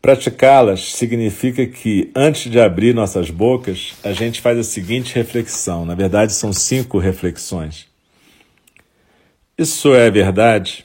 Praticá-las 0.00 0.94
significa 0.94 1.66
que, 1.66 2.12
antes 2.14 2.52
de 2.52 2.60
abrir 2.60 2.94
nossas 2.94 3.30
bocas, 3.30 3.94
a 4.04 4.12
gente 4.12 4.42
faz 4.42 4.58
a 4.58 4.62
seguinte 4.62 5.14
reflexão. 5.14 5.86
Na 5.86 5.94
verdade, 5.94 6.34
são 6.34 6.52
cinco 6.52 6.98
reflexões. 6.98 7.88
Isso 9.56 9.94
é 9.94 10.10
verdade? 10.10 10.84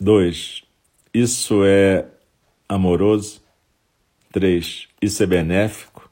Dois. 0.00 0.62
Isso 1.12 1.62
é 1.64 2.06
amoroso? 2.66 3.42
Três. 4.32 4.89
Isso 5.00 5.22
é 5.22 5.26
benéfico? 5.26 6.10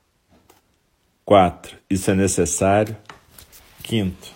Quatro. 1.25 1.77
Isso 1.91 2.11
é 2.11 2.15
necessário? 2.15 2.97
Quinto, 3.83 4.33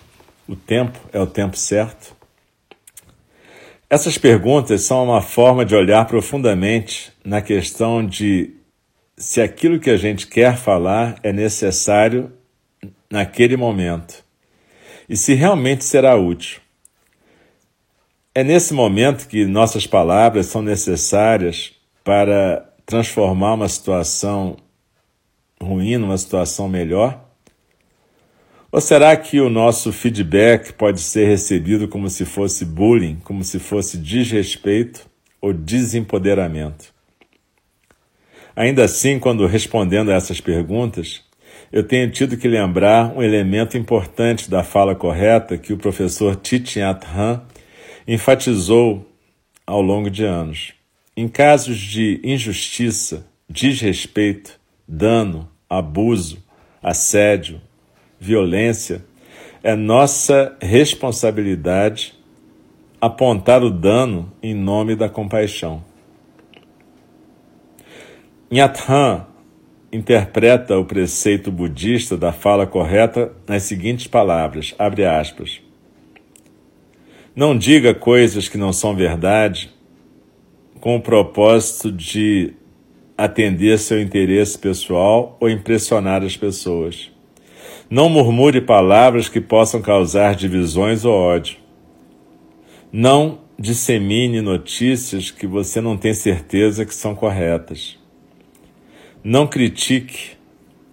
o 0.46 0.54
tempo 0.54 0.98
é 1.12 1.18
o 1.18 1.26
tempo 1.26 1.56
certo? 1.56 2.14
Essas 3.88 4.16
perguntas 4.16 4.82
são 4.82 5.04
uma 5.04 5.20
forma 5.20 5.64
de 5.64 5.74
olhar 5.74 6.06
profundamente 6.06 7.12
na 7.24 7.42
questão 7.42 8.04
de 8.04 8.54
se 9.16 9.40
aquilo 9.40 9.78
que 9.78 9.90
a 9.90 9.96
gente 9.96 10.26
quer 10.26 10.56
falar 10.56 11.18
é 11.22 11.32
necessário 11.32 12.32
naquele 13.10 13.56
momento 13.56 14.24
e 15.08 15.16
se 15.16 15.34
realmente 15.34 15.84
será 15.84 16.16
útil. 16.16 16.60
É 18.34 18.42
nesse 18.42 18.72
momento 18.72 19.28
que 19.28 19.44
nossas 19.44 19.86
palavras 19.86 20.46
são 20.46 20.62
necessárias 20.62 21.74
para 22.02 22.71
transformar 22.92 23.54
uma 23.54 23.68
situação 23.70 24.54
ruim 25.58 25.96
numa 25.96 26.18
situação 26.18 26.68
melhor? 26.68 27.24
Ou 28.70 28.82
será 28.82 29.16
que 29.16 29.40
o 29.40 29.48
nosso 29.48 29.90
feedback 29.90 30.74
pode 30.74 31.00
ser 31.00 31.26
recebido 31.26 31.88
como 31.88 32.10
se 32.10 32.26
fosse 32.26 32.66
bullying, 32.66 33.16
como 33.24 33.42
se 33.44 33.58
fosse 33.58 33.96
desrespeito 33.96 35.06
ou 35.40 35.54
desempoderamento? 35.54 36.92
Ainda 38.54 38.84
assim, 38.84 39.18
quando 39.18 39.46
respondendo 39.46 40.10
a 40.10 40.14
essas 40.14 40.38
perguntas, 40.38 41.24
eu 41.72 41.82
tenho 41.82 42.10
tido 42.10 42.36
que 42.36 42.46
lembrar 42.46 43.16
um 43.16 43.22
elemento 43.22 43.78
importante 43.78 44.50
da 44.50 44.62
fala 44.62 44.94
correta 44.94 45.56
que 45.56 45.72
o 45.72 45.78
professor 45.78 46.36
Thich 46.36 46.78
Hanh 46.78 47.40
enfatizou 48.06 49.10
ao 49.66 49.80
longo 49.80 50.10
de 50.10 50.24
anos. 50.24 50.74
Em 51.14 51.28
casos 51.28 51.76
de 51.76 52.18
injustiça, 52.24 53.26
desrespeito, 53.46 54.58
dano, 54.88 55.46
abuso, 55.68 56.42
assédio, 56.82 57.60
violência, 58.18 59.04
é 59.62 59.76
nossa 59.76 60.56
responsabilidade 60.58 62.14
apontar 62.98 63.62
o 63.62 63.70
dano 63.70 64.32
em 64.42 64.54
nome 64.54 64.96
da 64.96 65.06
compaixão. 65.06 65.84
Nhathan 68.50 69.26
interpreta 69.92 70.78
o 70.78 70.84
preceito 70.86 71.52
budista 71.52 72.16
da 72.16 72.32
fala 72.32 72.66
correta 72.66 73.32
nas 73.46 73.64
seguintes 73.64 74.06
palavras, 74.06 74.74
abre 74.78 75.04
aspas. 75.04 75.60
Não 77.36 77.56
diga 77.56 77.94
coisas 77.94 78.48
que 78.48 78.56
não 78.56 78.72
são 78.72 78.96
verdade 78.96 79.70
com 80.82 80.96
o 80.96 81.00
propósito 81.00 81.92
de 81.92 82.54
atender 83.16 83.78
seu 83.78 84.02
interesse 84.02 84.58
pessoal 84.58 85.36
ou 85.38 85.48
impressionar 85.48 86.24
as 86.24 86.36
pessoas. 86.36 87.08
Não 87.88 88.08
murmure 88.08 88.60
palavras 88.60 89.28
que 89.28 89.40
possam 89.40 89.80
causar 89.80 90.34
divisões 90.34 91.04
ou 91.04 91.14
ódio. 91.14 91.56
Não 92.92 93.38
dissemine 93.56 94.40
notícias 94.40 95.30
que 95.30 95.46
você 95.46 95.80
não 95.80 95.96
tem 95.96 96.12
certeza 96.12 96.84
que 96.84 96.92
são 96.92 97.14
corretas. 97.14 97.96
Não 99.22 99.46
critique 99.46 100.30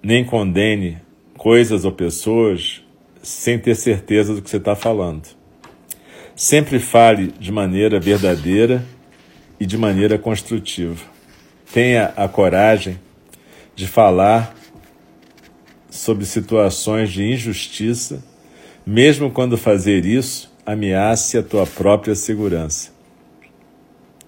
nem 0.04 0.23
condene 0.23 0.99
coisas 1.36 1.84
ou 1.84 1.91
pessoas 1.91 2.84
sem 3.23 3.58
ter 3.58 3.73
certeza 3.73 4.36
do 4.36 4.41
que 4.43 4.52
você 4.52 4.58
está 4.58 4.75
falando. 4.75 5.30
Sempre 6.36 6.78
fale 6.78 7.34
de 7.39 7.52
maneira 7.52 7.99
verdadeira 7.99 8.86
e 9.60 9.65
de 9.65 9.78
maneira 9.78 10.17
construtiva. 10.17 11.04
Tenha 11.72 12.13
a 12.15 12.28
coragem 12.28 13.00
de 13.76 13.88
falar 13.88 14.56
sobre 15.89 16.26
situações 16.26 17.12
de 17.12 17.24
injustiça, 17.24 18.24
mesmo 18.86 19.30
quando 19.32 19.58
fazer 19.58 20.06
isso 20.06 20.52
ameace 20.65 21.38
a 21.38 21.43
tua 21.43 21.65
própria 21.65 22.15
segurança. 22.15 22.91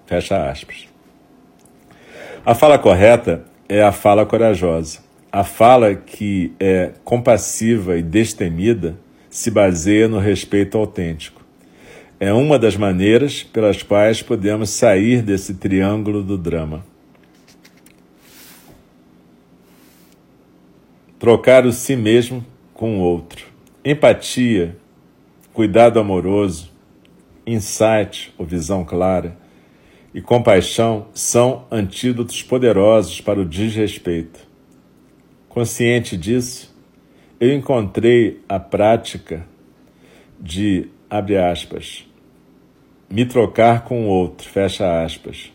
Fecha 0.06 0.50
aspas. 0.50 0.88
A 2.44 2.54
fala 2.54 2.78
correta 2.78 3.44
é 3.68 3.82
a 3.82 3.92
fala 3.92 4.26
corajosa. 4.26 4.98
A 5.30 5.44
fala 5.44 5.94
que 5.94 6.52
é 6.60 6.90
compassiva 7.04 7.96
e 7.96 8.02
destemida 8.02 8.96
se 9.30 9.50
baseia 9.50 10.08
no 10.08 10.18
respeito 10.18 10.76
autêntico. 10.76 11.41
É 12.22 12.32
uma 12.32 12.56
das 12.56 12.76
maneiras 12.76 13.42
pelas 13.42 13.82
quais 13.82 14.22
podemos 14.22 14.70
sair 14.70 15.22
desse 15.22 15.54
triângulo 15.54 16.22
do 16.22 16.38
drama. 16.38 16.84
trocar 21.18 21.66
o 21.66 21.72
si 21.72 21.94
mesmo 21.94 22.44
com 22.74 22.98
o 22.98 23.00
outro. 23.00 23.46
Empatia, 23.84 24.76
cuidado 25.52 26.00
amoroso, 26.00 26.72
insight 27.46 28.34
ou 28.36 28.44
visão 28.44 28.84
clara 28.84 29.36
e 30.12 30.20
compaixão 30.20 31.06
são 31.14 31.64
antídotos 31.70 32.42
poderosos 32.42 33.20
para 33.20 33.40
o 33.40 33.44
desrespeito. 33.44 34.40
Consciente 35.48 36.16
disso, 36.16 36.72
eu 37.38 37.52
encontrei 37.52 38.40
a 38.48 38.58
prática 38.58 39.44
de, 40.40 40.88
abre 41.08 41.36
aspas, 41.36 42.04
me 43.12 43.26
trocar 43.26 43.84
com 43.84 44.06
outro, 44.06 44.48
fecha 44.48 45.04
aspas, 45.04 45.52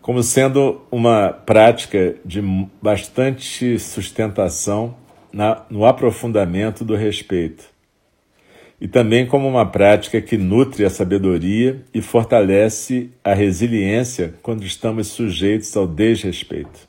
como 0.00 0.22
sendo 0.22 0.80
uma 0.88 1.30
prática 1.30 2.14
de 2.24 2.40
bastante 2.80 3.76
sustentação 3.76 4.94
na, 5.32 5.64
no 5.68 5.84
aprofundamento 5.84 6.84
do 6.84 6.94
respeito. 6.94 7.64
E 8.80 8.86
também 8.86 9.26
como 9.26 9.48
uma 9.48 9.66
prática 9.66 10.20
que 10.22 10.38
nutre 10.38 10.84
a 10.84 10.90
sabedoria 10.90 11.84
e 11.92 12.00
fortalece 12.00 13.10
a 13.24 13.34
resiliência 13.34 14.34
quando 14.40 14.62
estamos 14.62 15.08
sujeitos 15.08 15.76
ao 15.76 15.88
desrespeito. 15.88 16.88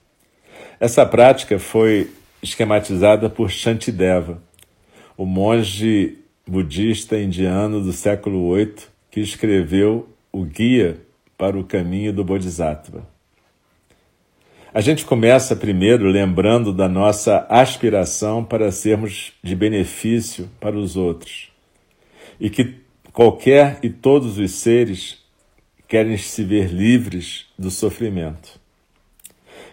Essa 0.80 1.08
prática 1.08 1.58
foi 1.58 2.08
esquematizada 2.42 3.32
por 3.32 3.50
Shantideva, 3.50 4.42
o 5.18 5.26
monge 5.26 6.20
budista 6.48 7.20
indiano 7.20 7.82
do 7.82 7.92
século 7.92 8.56
VIII 8.56 8.91
que 9.12 9.20
escreveu 9.20 10.08
o 10.32 10.46
Guia 10.46 11.02
para 11.38 11.60
o 11.60 11.66
caminho 11.66 12.14
do 12.14 12.24
Bodhisattva. 12.24 13.06
A 14.74 14.80
gente 14.80 15.04
começa 15.04 15.54
primeiro 15.54 16.08
lembrando 16.08 16.72
da 16.72 16.88
nossa 16.88 17.46
aspiração 17.50 18.42
para 18.42 18.72
sermos 18.72 19.34
de 19.44 19.54
benefício 19.54 20.50
para 20.62 20.78
os 20.78 20.96
outros 20.96 21.52
e 22.40 22.50
que 22.50 22.76
qualquer 23.12 23.80
e 23.84 23.90
todos 23.90 24.38
os 24.38 24.52
seres 24.52 25.20
querem 25.90 26.16
se 26.16 26.42
ver 26.46 26.70
livres 26.70 27.48
do 27.60 27.70
sofrimento. 27.70 28.62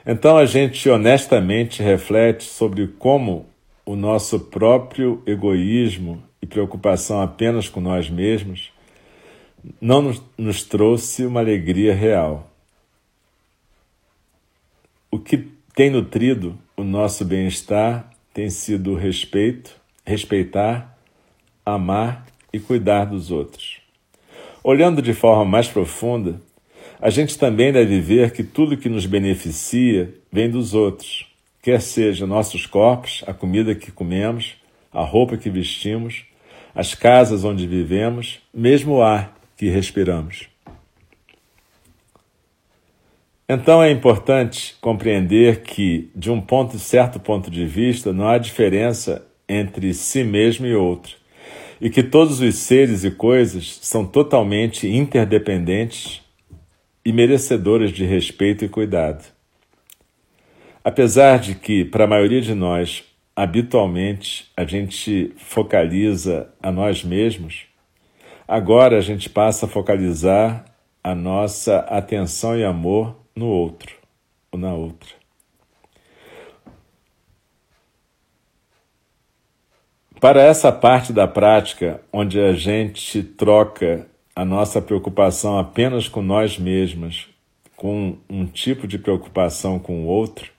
Então 0.05 0.37
a 0.37 0.47
gente 0.47 0.89
honestamente 0.91 1.81
reflete 1.81 2.43
sobre 2.43 2.89
como 2.89 3.47
o 3.87 3.95
nosso 3.95 4.41
próprio 4.41 5.23
egoísmo 5.25 6.21
e 6.43 6.47
preocupação 6.47 7.23
apenas 7.23 7.69
com 7.69 7.81
nós 7.81 8.11
mesmos 8.11 8.73
não 9.81 10.03
nos, 10.03 10.23
nos 10.37 10.63
trouxe 10.63 11.25
uma 11.25 11.41
alegria 11.41 11.95
real. 11.95 12.51
O 15.11 15.19
que 15.19 15.49
tem 15.75 15.91
nutrido 15.91 16.59
o 16.77 16.85
nosso 16.85 17.25
bem-estar 17.25 18.11
tem 18.33 18.51
sido 18.51 18.93
o 18.93 18.97
respeito, 18.97 19.75
respeitar, 20.05 20.97
amar 21.65 22.27
e 22.53 22.59
cuidar 22.59 23.07
dos 23.07 23.31
outros. 23.31 23.81
Olhando 24.63 25.01
de 25.01 25.13
forma 25.13 25.45
mais 25.45 25.69
profunda, 25.69 26.41
a 27.01 27.11
gente 27.11 27.39
também 27.39 27.73
deve 27.73 28.01
ver 28.01 28.33
que 28.33 28.43
tudo 28.43 28.77
que 28.77 28.89
nos 28.89 29.07
beneficia 29.07 30.15
vem 30.33 30.51
dos 30.51 30.75
outros, 30.75 31.27
quer 31.63 31.81
seja 31.81 32.27
nossos 32.27 32.67
corpos, 32.67 33.23
a 33.27 33.33
comida 33.33 33.75
que 33.75 33.93
comemos, 33.93 34.57
a 34.93 35.03
roupa 35.03 35.37
que 35.37 35.49
vestimos, 35.49 36.25
as 36.75 36.95
casas 36.95 37.45
onde 37.45 37.67
vivemos, 37.67 38.41
mesmo 38.53 38.97
o 38.97 39.03
ar 39.03 39.38
que 39.59 39.69
respiramos. 39.69 40.49
Então 43.49 43.83
é 43.83 43.91
importante 43.91 44.77
compreender 44.81 45.63
que, 45.63 46.11
de 46.15 46.31
um 46.31 46.41
ponto, 46.41 46.79
certo 46.79 47.19
ponto 47.19 47.51
de 47.51 47.67
vista, 47.67 48.13
não 48.13 48.29
há 48.29 48.39
diferença 48.39 49.27
entre 49.49 49.93
si 49.95 50.23
mesmo 50.23 50.67
e 50.67 50.75
outro, 50.75 51.17
e 51.81 51.91
que 51.91 52.03
todos 52.03 52.41
os 52.41 52.55
seres 52.55 53.05
e 53.05 53.11
coisas 53.11 53.79
são 53.83 54.07
totalmente 54.07 54.87
interdependentes 54.87 56.23
e 57.05 57.13
merecedoras 57.13 57.91
de 57.91 58.05
respeito 58.05 58.65
e 58.65 58.69
cuidado. 58.69 59.25
Apesar 60.85 61.39
de 61.39 61.55
que, 61.55 61.85
para 61.85 62.05
a 62.05 62.09
maioria 62.09 62.41
de 62.41 62.55
nós, 62.55 63.03
habitualmente 63.35 64.53
a 64.57 64.65
gente 64.65 65.33
focaliza 65.37 66.53
a 66.63 66.71
nós 66.71 67.03
mesmos, 67.03 67.68
Agora 68.49 68.97
a 68.97 69.01
gente 69.03 69.29
passa 69.29 69.67
a 69.67 69.69
focalizar 69.69 70.65
a 71.05 71.15
nossa 71.15 71.81
atenção 71.81 72.59
e 72.59 72.65
amor 72.65 73.15
no 73.37 73.47
outro 73.47 73.95
ou 74.51 74.59
na 74.59 74.73
outra. 74.73 75.11
Para 80.19 80.43
essa 80.43 80.73
parte 80.73 81.13
da 81.13 81.29
prática, 81.29 82.01
onde 82.11 82.41
a 82.41 82.55
gente 82.55 83.23
troca 83.23 84.09
a 84.35 84.45
nossa 84.45 84.81
preocupação 84.81 85.59
apenas 85.59 86.09
com 86.09 86.23
nós 86.23 86.59
mesmos, 86.59 87.29
com 87.77 88.17
um 88.29 88.47
tipo 88.47 88.89
de 88.89 88.99
preocupação 88.99 89.79
com 89.79 90.05
o 90.05 90.07
outro, 90.07 90.51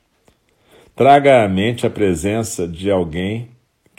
Traga 0.99 1.45
à 1.45 1.47
mente 1.47 1.88
a 1.88 1.89
presença 1.89 2.67
de 2.67 2.91
alguém 2.91 3.47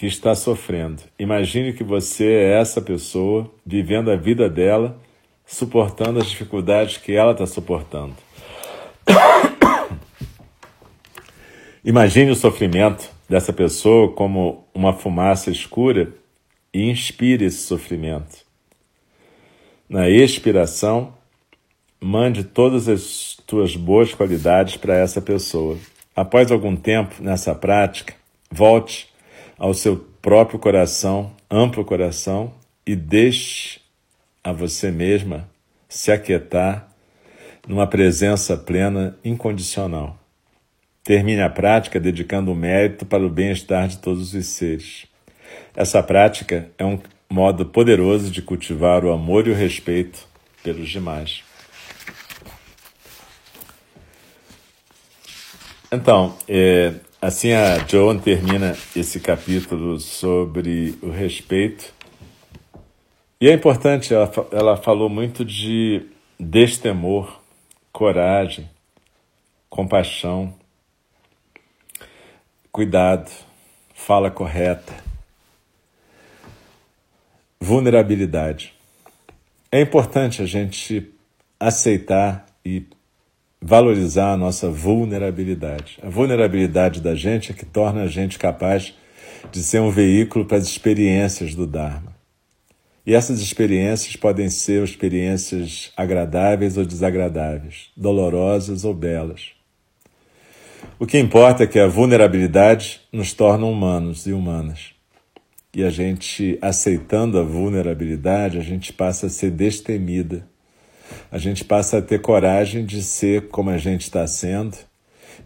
que 0.00 0.06
está 0.06 0.34
sofrendo. 0.34 1.02
Imagine 1.18 1.74
que 1.74 1.84
você 1.84 2.24
é 2.24 2.58
essa 2.58 2.80
pessoa 2.80 3.52
vivendo 3.66 4.10
a 4.10 4.16
vida 4.16 4.48
dela, 4.48 4.98
suportando 5.44 6.18
as 6.18 6.30
dificuldades 6.30 6.96
que 6.96 7.12
ela 7.12 7.32
está 7.32 7.46
suportando. 7.46 8.14
Imagine 11.84 12.30
o 12.30 12.34
sofrimento 12.34 13.10
dessa 13.28 13.52
pessoa 13.52 14.10
como 14.12 14.66
uma 14.72 14.94
fumaça 14.94 15.50
escura 15.50 16.14
e 16.72 16.88
inspire 16.88 17.44
esse 17.44 17.58
sofrimento. 17.58 18.38
Na 19.86 20.08
expiração, 20.08 21.12
mande 22.00 22.42
todas 22.42 22.88
as 22.88 23.36
tuas 23.46 23.76
boas 23.76 24.14
qualidades 24.14 24.78
para 24.78 24.96
essa 24.96 25.20
pessoa. 25.20 25.76
Após 26.16 26.50
algum 26.50 26.74
tempo 26.74 27.22
nessa 27.22 27.54
prática, 27.54 28.14
volte 28.50 29.09
ao 29.60 29.74
seu 29.74 29.94
próprio 30.22 30.58
coração, 30.58 31.32
amplo 31.50 31.84
coração, 31.84 32.54
e 32.86 32.96
deixe 32.96 33.78
a 34.42 34.52
você 34.52 34.90
mesma 34.90 35.46
se 35.86 36.10
aquietar 36.10 36.88
numa 37.68 37.86
presença 37.86 38.56
plena 38.56 39.18
incondicional. 39.22 40.18
Termine 41.04 41.42
a 41.42 41.50
prática 41.50 42.00
dedicando 42.00 42.50
o 42.50 42.56
mérito 42.56 43.04
para 43.04 43.24
o 43.24 43.28
bem-estar 43.28 43.86
de 43.86 43.98
todos 43.98 44.32
os 44.32 44.46
seres. 44.46 45.06
Essa 45.76 46.02
prática 46.02 46.70
é 46.78 46.84
um 46.84 46.98
modo 47.28 47.66
poderoso 47.66 48.30
de 48.30 48.40
cultivar 48.40 49.04
o 49.04 49.12
amor 49.12 49.46
e 49.46 49.50
o 49.50 49.54
respeito 49.54 50.26
pelos 50.62 50.88
demais. 50.88 51.42
Então, 55.92 56.36
é, 56.48 56.94
Assim 57.22 57.52
a 57.52 57.76
Joan 57.86 58.18
termina 58.18 58.74
esse 58.96 59.20
capítulo 59.20 60.00
sobre 60.00 60.98
o 61.02 61.10
respeito. 61.10 61.92
E 63.38 63.46
é 63.46 63.52
importante, 63.52 64.14
ela, 64.14 64.32
ela 64.50 64.76
falou 64.78 65.10
muito 65.10 65.44
de 65.44 66.06
destemor, 66.38 67.38
coragem, 67.92 68.70
compaixão, 69.68 70.54
cuidado, 72.72 73.30
fala 73.94 74.30
correta, 74.30 74.94
vulnerabilidade. 77.60 78.72
É 79.70 79.78
importante 79.78 80.40
a 80.40 80.46
gente 80.46 81.12
aceitar 81.58 82.46
e 82.64 82.86
valorizar 83.60 84.32
a 84.32 84.36
nossa 84.36 84.70
vulnerabilidade. 84.70 85.98
A 86.02 86.08
vulnerabilidade 86.08 87.00
da 87.00 87.14
gente 87.14 87.50
é 87.50 87.54
que 87.54 87.66
torna 87.66 88.02
a 88.02 88.06
gente 88.06 88.38
capaz 88.38 88.94
de 89.52 89.62
ser 89.62 89.80
um 89.80 89.90
veículo 89.90 90.44
para 90.44 90.56
as 90.56 90.64
experiências 90.64 91.54
do 91.54 91.66
Dharma. 91.66 92.14
E 93.06 93.14
essas 93.14 93.40
experiências 93.40 94.16
podem 94.16 94.48
ser 94.48 94.82
experiências 94.82 95.92
agradáveis 95.96 96.76
ou 96.76 96.84
desagradáveis, 96.84 97.90
dolorosas 97.96 98.84
ou 98.84 98.94
belas. 98.94 99.52
O 100.98 101.06
que 101.06 101.18
importa 101.18 101.64
é 101.64 101.66
que 101.66 101.78
a 101.78 101.86
vulnerabilidade 101.86 103.00
nos 103.12 103.32
torna 103.32 103.66
humanos 103.66 104.26
e 104.26 104.32
humanas. 104.32 104.92
E 105.74 105.84
a 105.84 105.90
gente, 105.90 106.58
aceitando 106.60 107.38
a 107.38 107.42
vulnerabilidade, 107.42 108.58
a 108.58 108.62
gente 108.62 108.92
passa 108.92 109.26
a 109.26 109.30
ser 109.30 109.50
destemida 109.50 110.49
a 111.30 111.38
gente 111.38 111.64
passa 111.64 111.98
a 111.98 112.02
ter 112.02 112.20
coragem 112.20 112.84
de 112.84 113.02
ser 113.02 113.48
como 113.48 113.70
a 113.70 113.78
gente 113.78 114.02
está 114.02 114.26
sendo 114.26 114.76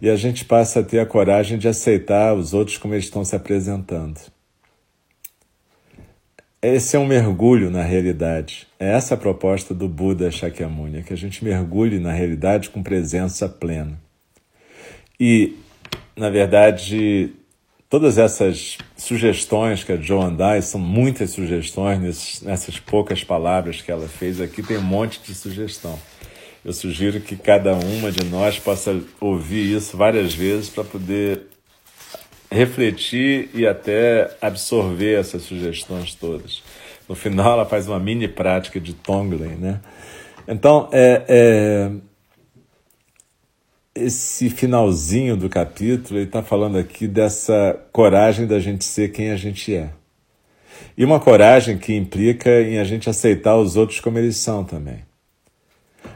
e 0.01 0.09
a 0.09 0.15
gente 0.15 0.45
passa 0.45 0.79
a 0.79 0.83
ter 0.83 0.99
a 0.99 1.05
coragem 1.05 1.57
de 1.57 1.67
aceitar 1.67 2.33
os 2.33 2.53
outros 2.53 2.77
como 2.77 2.93
eles 2.93 3.05
estão 3.05 3.23
se 3.23 3.35
apresentando. 3.35 4.19
Esse 6.61 6.95
é 6.95 6.99
um 6.99 7.05
mergulho 7.05 7.69
na 7.69 7.83
realidade. 7.83 8.67
É 8.79 8.93
essa 8.93 9.13
a 9.13 9.17
proposta 9.17 9.73
do 9.73 9.87
Buda 9.87 10.31
Shakyamuni, 10.31 10.97
é 10.97 11.01
que 11.03 11.13
a 11.13 11.17
gente 11.17 11.43
mergulhe 11.43 11.99
na 11.99 12.11
realidade 12.11 12.71
com 12.71 12.81
presença 12.81 13.47
plena. 13.47 14.01
E, 15.19 15.55
na 16.15 16.29
verdade, 16.29 17.33
Todas 17.95 18.17
essas 18.17 18.77
sugestões 18.97 19.85
que 19.85 19.93
a 19.93 19.95
Joan 19.95 20.33
dá, 20.33 20.61
são 20.61 20.81
muitas 20.81 21.29
sugestões 21.29 22.41
nessas 22.41 22.77
poucas 22.77 23.23
palavras 23.23 23.81
que 23.81 23.89
ela 23.89 24.05
fez 24.05 24.41
aqui, 24.41 24.61
tem 24.61 24.75
um 24.75 24.81
monte 24.81 25.21
de 25.21 25.33
sugestão. 25.33 25.97
Eu 26.65 26.73
sugiro 26.73 27.21
que 27.21 27.37
cada 27.37 27.73
uma 27.73 28.11
de 28.11 28.25
nós 28.25 28.59
possa 28.59 29.01
ouvir 29.21 29.73
isso 29.73 29.95
várias 29.95 30.33
vezes 30.33 30.67
para 30.67 30.83
poder 30.83 31.43
refletir 32.51 33.49
e 33.53 33.65
até 33.65 34.29
absorver 34.41 35.17
essas 35.17 35.43
sugestões 35.43 36.13
todas. 36.13 36.61
No 37.07 37.15
final, 37.15 37.53
ela 37.53 37.65
faz 37.65 37.87
uma 37.87 37.97
mini 37.97 38.27
prática 38.27 38.77
de 38.77 38.93
Tonglen, 38.93 39.55
né? 39.55 39.79
Então, 40.45 40.89
é, 40.91 41.23
é 41.29 41.91
esse 43.95 44.49
finalzinho 44.49 45.37
do 45.37 45.47
capítulo, 45.47 46.19
ele 46.19 46.27
está 46.27 46.43
falando 46.43 46.77
aqui 46.77 47.07
dessa 47.07 47.79
coragem 47.93 48.45
da 48.45 48.59
gente 48.59 48.83
ser 48.83 49.11
quem 49.13 49.31
a 49.31 49.37
gente 49.37 49.73
é. 49.73 49.89
E 50.97 51.05
uma 51.05 51.19
coragem 51.19 51.77
que 51.77 51.95
implica 51.95 52.61
em 52.61 52.77
a 52.77 52.83
gente 52.83 53.09
aceitar 53.09 53.55
os 53.55 53.77
outros 53.77 54.01
como 54.01 54.19
eles 54.19 54.35
são 54.35 54.65
também. 54.65 54.99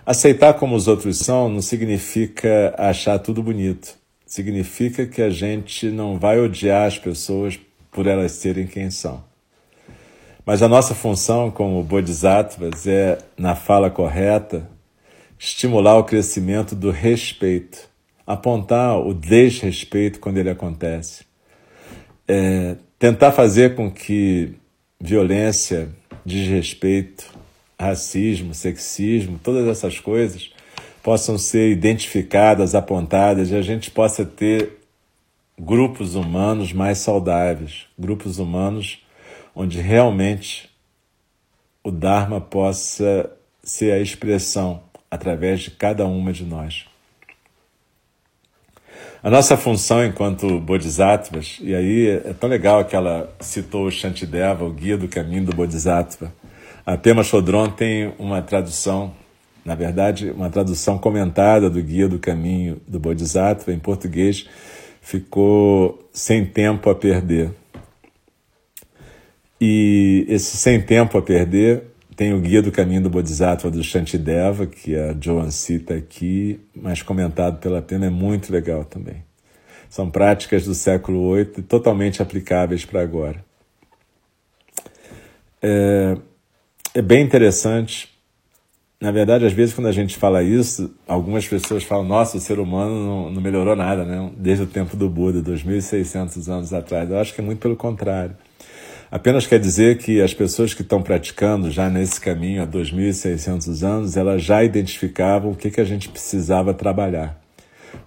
Aceitar 0.06 0.56
como 0.56 0.76
os 0.76 0.88
outros 0.88 1.20
são 1.20 1.48
não 1.48 1.62
significa 1.62 2.76
achar 2.78 3.18
tudo 3.20 3.42
bonito. 3.42 3.98
Significa 4.26 5.06
que 5.06 5.22
a 5.22 5.30
gente 5.30 5.90
não 5.90 6.20
vai 6.20 6.40
odiar 6.40 6.86
as 6.86 7.00
pessoas 7.00 7.58
por 7.92 8.06
elas 8.06 8.34
serem 8.34 8.68
quem 8.68 8.92
são. 8.92 9.24
Mas 10.46 10.62
a 10.62 10.68
nossa 10.68 10.94
função 10.94 11.50
como 11.50 11.82
bodhisattvas 11.84 12.86
é, 12.86 13.18
na 13.38 13.56
fala 13.56 13.90
correta, 13.90 14.68
estimular 15.40 15.98
o 15.98 16.04
crescimento 16.04 16.76
do 16.76 16.92
respeito, 16.92 17.88
apontar 18.28 19.00
o 19.00 19.14
desrespeito 19.14 20.20
quando 20.20 20.38
ele 20.38 20.50
acontece, 20.50 21.24
é, 22.28 22.76
tentar 23.00 23.32
fazer 23.32 23.74
com 23.74 23.90
que 23.90 24.54
violência, 25.00 25.90
desrespeito, 26.26 27.34
racismo, 27.80 28.54
sexismo, 28.54 29.40
todas 29.42 29.66
essas 29.66 29.98
coisas 29.98 30.52
possam 31.02 31.38
ser 31.38 31.72
identificadas, 31.72 32.76
apontadas 32.76 33.50
e 33.50 33.56
a 33.56 33.62
gente 33.62 33.90
possa 33.90 34.26
ter 34.26 34.80
grupos 35.58 36.16
humanos 36.16 36.74
mais 36.74 36.98
saudáveis, 36.98 37.86
grupos 37.98 38.38
humanos 38.38 39.02
onde 39.56 39.80
realmente 39.80 40.70
o 41.82 41.90
Dharma 41.90 42.42
possa 42.42 43.32
ser 43.64 43.94
a 43.94 44.00
expressão 44.00 44.89
através 45.10 45.62
de 45.62 45.72
cada 45.72 46.06
uma 46.06 46.32
de 46.32 46.46
nós. 46.46 46.86
A 49.22 49.30
nossa 49.30 49.58
função 49.58 50.06
enquanto 50.06 50.60
bodhisattvas, 50.62 51.58
e 51.62 51.76
aí 51.76 52.08
é 52.08 52.34
tão 52.34 52.48
legal 52.48 52.86
que 52.86 52.96
ela 52.96 53.30
citou 53.42 53.86
o 53.86 53.92
Shantideva, 53.92 54.64
o 54.64 54.72
guia 54.72 54.98
do 54.98 55.10
caminho 55.10 55.46
do 55.46 55.54
bodhisattva. 55.54 56.34
A 56.86 56.98
Pema 56.98 57.22
Chodron 57.22 57.70
tem 57.70 58.14
uma 58.18 58.42
tradução, 58.42 59.14
na 59.66 59.76
verdade, 59.76 60.32
uma 60.32 60.50
tradução 60.50 60.98
comentada 60.98 61.70
do 61.70 61.82
guia 61.82 62.08
do 62.08 62.18
caminho 62.18 62.82
do 62.88 62.98
bodhisattva 62.98 63.74
em 63.74 63.80
português, 63.80 64.48
ficou 65.02 66.08
sem 66.14 66.46
tempo 66.46 66.90
a 66.90 66.96
perder. 66.96 67.52
E 69.60 70.26
esse 70.30 70.56
sem 70.56 70.82
tempo 70.82 71.18
a 71.18 71.22
perder 71.22 71.84
tem 72.20 72.34
o 72.34 72.42
Guia 72.42 72.62
do 72.62 72.70
Caminho 72.70 73.02
do 73.02 73.10
Bodhisattva 73.10 73.72
do 73.72 73.82
Shantideva, 73.82 74.66
que 74.66 74.94
a 74.94 75.16
Joan 75.18 75.50
cita 75.52 75.94
aqui, 75.94 76.60
mas 76.76 77.02
comentado 77.02 77.60
pela 77.62 77.82
Pena, 77.82 78.08
é 78.08 78.10
muito 78.10 78.52
legal 78.52 78.84
também. 78.84 79.24
São 79.90 80.12
práticas 80.12 80.66
do 80.66 80.74
século 80.74 81.34
VIII 81.34 81.64
totalmente 81.64 82.22
aplicáveis 82.22 82.84
para 82.84 83.02
agora. 83.02 83.42
É, 85.62 86.18
é 86.96 87.02
bem 87.02 87.24
interessante. 87.24 88.10
Na 89.00 89.12
verdade, 89.12 89.46
às 89.46 89.54
vezes, 89.54 89.74
quando 89.74 89.88
a 89.88 89.94
gente 89.94 90.18
fala 90.18 90.44
isso, 90.44 90.94
algumas 91.08 91.48
pessoas 91.48 91.86
falam: 91.86 92.04
nossa, 92.04 92.36
o 92.36 92.42
ser 92.42 92.60
humano 92.60 92.96
não, 92.96 93.32
não 93.32 93.42
melhorou 93.42 93.78
nada, 93.78 94.04
né? 94.04 94.30
desde 94.36 94.66
o 94.66 94.68
tempo 94.68 94.98
do 94.98 95.10
Buda, 95.10 95.42
2.600 95.42 96.52
anos 96.52 96.74
atrás. 96.74 97.10
Eu 97.10 97.18
acho 97.18 97.34
que 97.34 97.40
é 97.40 97.44
muito 97.46 97.60
pelo 97.60 97.78
contrário. 97.78 98.36
Apenas 99.12 99.48
quer 99.48 99.60
dizer 99.60 99.98
que 99.98 100.22
as 100.22 100.36
pessoas 100.36 100.76
que 100.76 100.84
estão 100.84 101.02
praticando 101.02 101.72
já 101.72 101.90
nesse 101.90 102.22
caminho 102.22 102.62
há 102.62 102.68
2.600 102.68 103.84
anos, 103.84 104.16
elas 104.16 104.44
já 104.44 104.64
identificavam 104.64 105.52
o 105.52 105.56
que, 105.56 105.72
que 105.72 105.82
a 105.82 105.84
gente 105.84 106.10
precisava 106.10 106.76
trabalhar, 106.76 107.42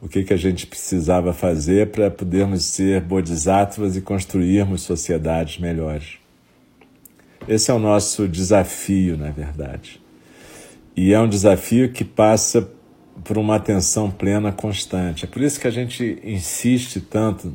o 0.00 0.08
que, 0.08 0.22
que 0.22 0.32
a 0.32 0.36
gente 0.36 0.64
precisava 0.64 1.32
fazer 1.32 1.88
para 1.88 2.08
podermos 2.08 2.64
ser 2.64 3.00
bodhisattvas 3.00 3.96
e 3.96 4.00
construirmos 4.00 4.82
sociedades 4.82 5.58
melhores. 5.58 6.18
Esse 7.48 7.72
é 7.72 7.74
o 7.74 7.80
nosso 7.80 8.28
desafio, 8.28 9.18
na 9.18 9.30
verdade. 9.30 10.00
E 10.96 11.12
é 11.12 11.18
um 11.18 11.28
desafio 11.28 11.90
que 11.90 12.04
passa 12.04 12.70
por 13.24 13.36
uma 13.36 13.56
atenção 13.56 14.08
plena 14.08 14.52
constante. 14.52 15.24
É 15.24 15.28
por 15.28 15.42
isso 15.42 15.58
que 15.58 15.66
a 15.66 15.72
gente 15.72 16.20
insiste 16.22 17.00
tanto 17.00 17.52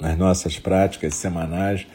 nas 0.00 0.16
nossas 0.16 0.60
práticas 0.60 1.16
semanais 1.16 1.86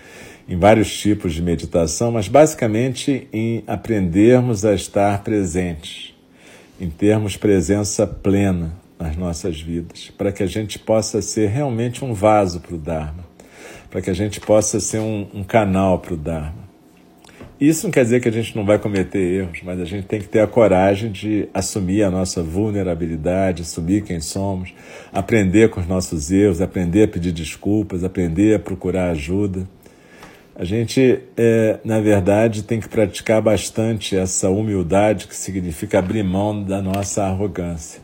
em 0.47 0.57
vários 0.57 0.95
tipos 0.97 1.33
de 1.33 1.41
meditação, 1.41 2.11
mas 2.11 2.27
basicamente 2.27 3.27
em 3.33 3.63
aprendermos 3.67 4.63
a 4.63 4.73
estar 4.73 5.23
presentes, 5.23 6.13
em 6.79 6.89
termos 6.89 7.35
presença 7.35 8.07
plena 8.07 8.73
nas 8.99 9.15
nossas 9.15 9.59
vidas, 9.61 10.11
para 10.17 10.31
que 10.31 10.41
a 10.41 10.47
gente 10.47 10.79
possa 10.79 11.21
ser 11.21 11.49
realmente 11.49 12.03
um 12.03 12.13
vaso 12.13 12.61
para 12.61 12.75
o 12.75 12.77
Dharma, 12.77 13.25
para 13.89 14.01
que 14.01 14.09
a 14.09 14.15
gente 14.15 14.39
possa 14.39 14.79
ser 14.79 14.99
um, 14.99 15.27
um 15.33 15.43
canal 15.43 15.99
para 15.99 16.13
o 16.13 16.17
Dharma. 16.17 16.67
Isso 17.59 17.87
não 17.87 17.91
quer 17.91 18.03
dizer 18.03 18.21
que 18.21 18.29
a 18.29 18.31
gente 18.31 18.55
não 18.55 18.63
vai 18.63 18.77
cometer 18.77 19.17
erros, 19.17 19.61
mas 19.63 19.79
a 19.79 19.85
gente 19.85 20.05
tem 20.05 20.19
que 20.19 20.27
ter 20.27 20.41
a 20.41 20.47
coragem 20.47 21.11
de 21.11 21.49
assumir 21.51 22.03
a 22.03 22.11
nossa 22.11 22.43
vulnerabilidade, 22.43 23.63
assumir 23.63 24.03
quem 24.03 24.19
somos, 24.19 24.75
aprender 25.11 25.71
com 25.71 25.79
os 25.79 25.87
nossos 25.87 26.29
erros, 26.29 26.61
aprender 26.61 27.03
a 27.03 27.07
pedir 27.07 27.31
desculpas, 27.31 28.03
aprender 28.03 28.55
a 28.55 28.59
procurar 28.59 29.09
ajuda. 29.09 29.67
A 30.59 30.63
gente, 30.63 31.21
é, 31.37 31.79
na 31.85 31.99
verdade, 31.99 32.63
tem 32.63 32.79
que 32.79 32.89
praticar 32.89 33.39
bastante 33.39 34.17
essa 34.17 34.49
humildade, 34.49 35.27
que 35.27 35.35
significa 35.35 35.99
abrir 35.99 36.23
mão 36.23 36.63
da 36.63 36.81
nossa 36.81 37.23
arrogância. 37.25 38.01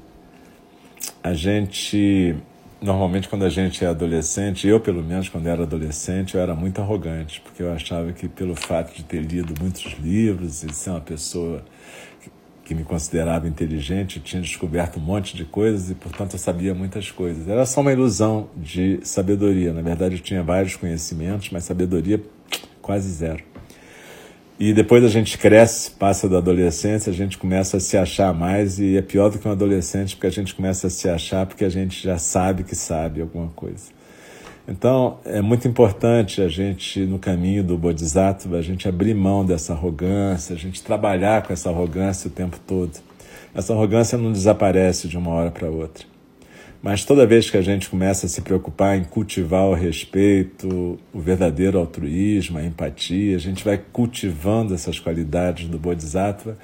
A 1.23 1.33
gente 1.33 2.35
normalmente 2.83 3.29
quando 3.29 3.45
a 3.45 3.49
gente 3.49 3.83
é 3.83 3.87
adolescente, 3.87 4.67
eu 4.67 4.79
pelo 4.79 5.01
menos 5.01 5.29
quando 5.29 5.47
era 5.47 5.63
adolescente, 5.63 6.35
eu 6.35 6.41
era 6.41 6.53
muito 6.53 6.81
arrogante, 6.81 7.41
porque 7.41 7.63
eu 7.63 7.71
achava 7.71 8.11
que 8.11 8.27
pelo 8.27 8.55
fato 8.55 8.93
de 8.93 9.03
ter 9.03 9.21
lido 9.21 9.53
muitos 9.59 9.93
livros 9.99 10.63
e 10.63 10.73
ser 10.73 10.89
uma 10.89 10.99
pessoa 10.99 11.63
que, 12.21 12.29
que 12.65 12.75
me 12.75 12.83
considerava 12.83 13.47
inteligente, 13.47 14.17
eu 14.17 14.23
tinha 14.23 14.41
descoberto 14.41 14.97
um 14.97 15.01
monte 15.01 15.35
de 15.35 15.45
coisas 15.45 15.89
e, 15.89 15.95
portanto, 15.95 16.33
eu 16.33 16.39
sabia 16.39 16.73
muitas 16.75 17.09
coisas. 17.09 17.47
Era 17.47 17.65
só 17.65 17.79
uma 17.79 17.93
ilusão 17.93 18.49
de 18.57 18.99
sabedoria. 19.03 19.71
Na 19.71 19.81
verdade, 19.81 20.15
eu 20.15 20.21
tinha 20.21 20.43
vários 20.43 20.75
conhecimentos, 20.75 21.49
mas 21.51 21.63
sabedoria 21.63 22.21
quase 22.83 23.09
zero. 23.09 23.43
E 24.59 24.71
depois 24.71 25.03
a 25.03 25.07
gente 25.07 25.35
cresce, 25.37 25.89
passa 25.89 26.29
da 26.29 26.37
adolescência, 26.37 27.09
a 27.09 27.15
gente 27.15 27.39
começa 27.39 27.77
a 27.77 27.79
se 27.79 27.97
achar 27.97 28.31
mais 28.31 28.77
e 28.77 28.95
é 28.95 29.01
pior 29.01 29.31
do 29.31 29.39
que 29.39 29.47
um 29.47 29.51
adolescente 29.51 30.15
porque 30.15 30.27
a 30.27 30.31
gente 30.31 30.53
começa 30.53 30.85
a 30.85 30.89
se 30.91 31.09
achar 31.09 31.47
porque 31.47 31.65
a 31.65 31.69
gente 31.69 32.03
já 32.03 32.19
sabe 32.19 32.63
que 32.63 32.75
sabe 32.75 33.21
alguma 33.21 33.47
coisa. 33.55 33.91
Então, 34.67 35.17
é 35.25 35.41
muito 35.41 35.67
importante 35.67 36.41
a 36.41 36.47
gente, 36.47 37.01
no 37.01 37.19
caminho 37.19 37.63
do 37.63 37.77
Bodhisattva, 37.77 38.57
a 38.57 38.61
gente 38.61 38.87
abrir 38.87 39.13
mão 39.13 39.45
dessa 39.45 39.73
arrogância, 39.73 40.55
a 40.55 40.57
gente 40.57 40.81
trabalhar 40.81 41.41
com 41.41 41.51
essa 41.51 41.69
arrogância 41.69 42.29
o 42.29 42.31
tempo 42.31 42.57
todo. 42.65 42.91
Essa 43.53 43.73
arrogância 43.73 44.17
não 44.17 44.31
desaparece 44.31 45.07
de 45.07 45.17
uma 45.17 45.31
hora 45.31 45.51
para 45.51 45.69
outra. 45.69 46.12
Mas 46.83 47.05
toda 47.05 47.25
vez 47.25 47.49
que 47.49 47.55
a 47.55 47.61
gente 47.61 47.89
começa 47.89 48.25
a 48.25 48.29
se 48.29 48.41
preocupar 48.41 48.97
em 48.97 49.05
cultivar 49.05 49.63
o 49.67 49.73
respeito, 49.73 50.99
o 51.13 51.19
verdadeiro 51.21 51.79
altruísmo, 51.79 52.57
a 52.57 52.65
empatia, 52.65 53.37
a 53.37 53.39
gente 53.39 53.63
vai 53.63 53.77
cultivando 53.77 54.73
essas 54.73 54.99
qualidades 54.99 55.69
do 55.69 55.79
Bodhisattva 55.79 56.57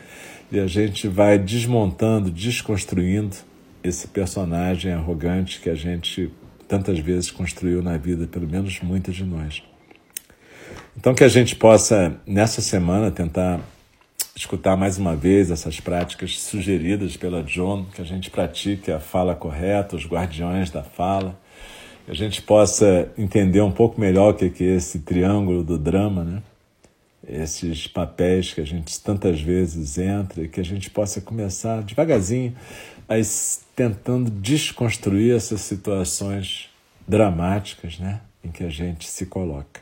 e 0.51 0.60
a 0.60 0.67
gente 0.67 1.08
vai 1.08 1.39
desmontando, 1.39 2.29
desconstruindo 2.29 3.38
esse 3.82 4.10
personagem 4.10 4.91
arrogante 4.91 5.62
que 5.62 5.69
a 5.69 5.75
gente 5.75 6.29
tantas 6.67 6.99
vezes 6.99 7.32
construiu 7.32 7.82
na 7.82 7.95
vida, 7.95 8.27
pelo 8.27 8.45
menos 8.45 8.82
muitas 8.82 9.15
de 9.15 9.23
nós. 9.23 9.63
Então, 10.97 11.15
que 11.15 11.23
a 11.23 11.29
gente 11.29 11.55
possa, 11.55 12.19
nessa 12.27 12.62
semana, 12.62 13.10
tentar 13.10 13.62
escutar 14.39 14.78
mais 14.78 14.97
uma 14.97 15.17
vez 15.17 15.52
essas 15.52 15.82
práticas 15.82 16.39
sugeridas 16.39 17.17
pela 17.17 17.43
John, 17.43 17.86
que 17.93 18.02
a 18.02 18.06
gente 18.06 18.30
pratique 18.30 18.89
a 18.89 18.97
fala 18.97 19.36
correta, 19.36 19.97
os 19.97 20.06
guardiões 20.06 20.71
da 20.71 20.82
fala, 20.82 21.38
que 22.06 22.12
a 22.12 22.15
gente 22.15 22.41
possa 22.41 23.12
entender 23.17 23.60
um 23.60 23.71
pouco 23.71 23.99
melhor 23.99 24.34
o 24.34 24.34
que 24.34 24.63
é 24.63 24.75
esse 24.75 24.99
triângulo 24.99 25.62
do 25.62 25.78
drama, 25.78 26.23
né? 26.23 26.41
esses 27.28 27.86
papéis 27.86 28.54
que 28.54 28.62
a 28.62 28.65
gente 28.65 28.97
tantas 29.02 29.41
vezes 29.41 29.97
entra 29.97 30.41
e 30.41 30.47
que 30.47 30.62
a 30.62 30.63
gente 30.63 30.89
possa 30.89 31.19
começar 31.19 31.84
devagarzinho 31.84 32.56
a 33.10 33.15
tentando 33.75 34.32
desconstruir 34.32 35.36
essas 35.36 35.60
situações 35.62 36.69
dramáticas 37.06 37.99
né? 37.99 38.21
em 38.41 38.49
que 38.49 38.63
a 38.63 38.69
gente 38.69 39.06
se 39.06 39.25
coloca. 39.25 39.82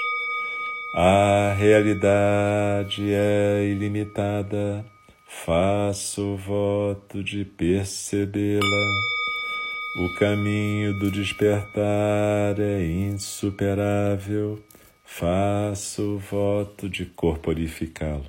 A 0.93 1.55
realidade 1.57 3.13
é 3.13 3.63
ilimitada, 3.63 4.83
faço 5.25 6.35
voto 6.35 7.23
de 7.23 7.45
percebê-la. 7.45 8.61
O 10.01 10.19
caminho 10.19 10.99
do 10.99 11.09
despertar 11.09 12.59
é 12.59 12.85
insuperável, 12.85 14.59
faço 15.05 16.17
voto 16.17 16.89
de 16.89 17.05
corporificá-lo. 17.05 18.25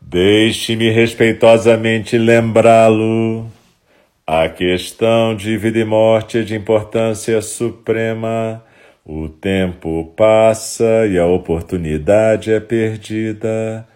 Deixe-me 0.00 0.90
respeitosamente 0.90 2.16
lembrá-lo. 2.16 3.50
A 4.24 4.48
questão 4.48 5.34
de 5.34 5.56
vida 5.56 5.80
e 5.80 5.84
morte 5.84 6.38
é 6.38 6.42
de 6.42 6.54
importância 6.54 7.42
suprema 7.42 8.62
o 9.08 9.28
tempo 9.28 10.12
passa 10.16 11.06
e 11.06 11.16
a 11.16 11.24
oportunidade 11.24 12.52
é 12.52 12.58
perdida. 12.58 13.86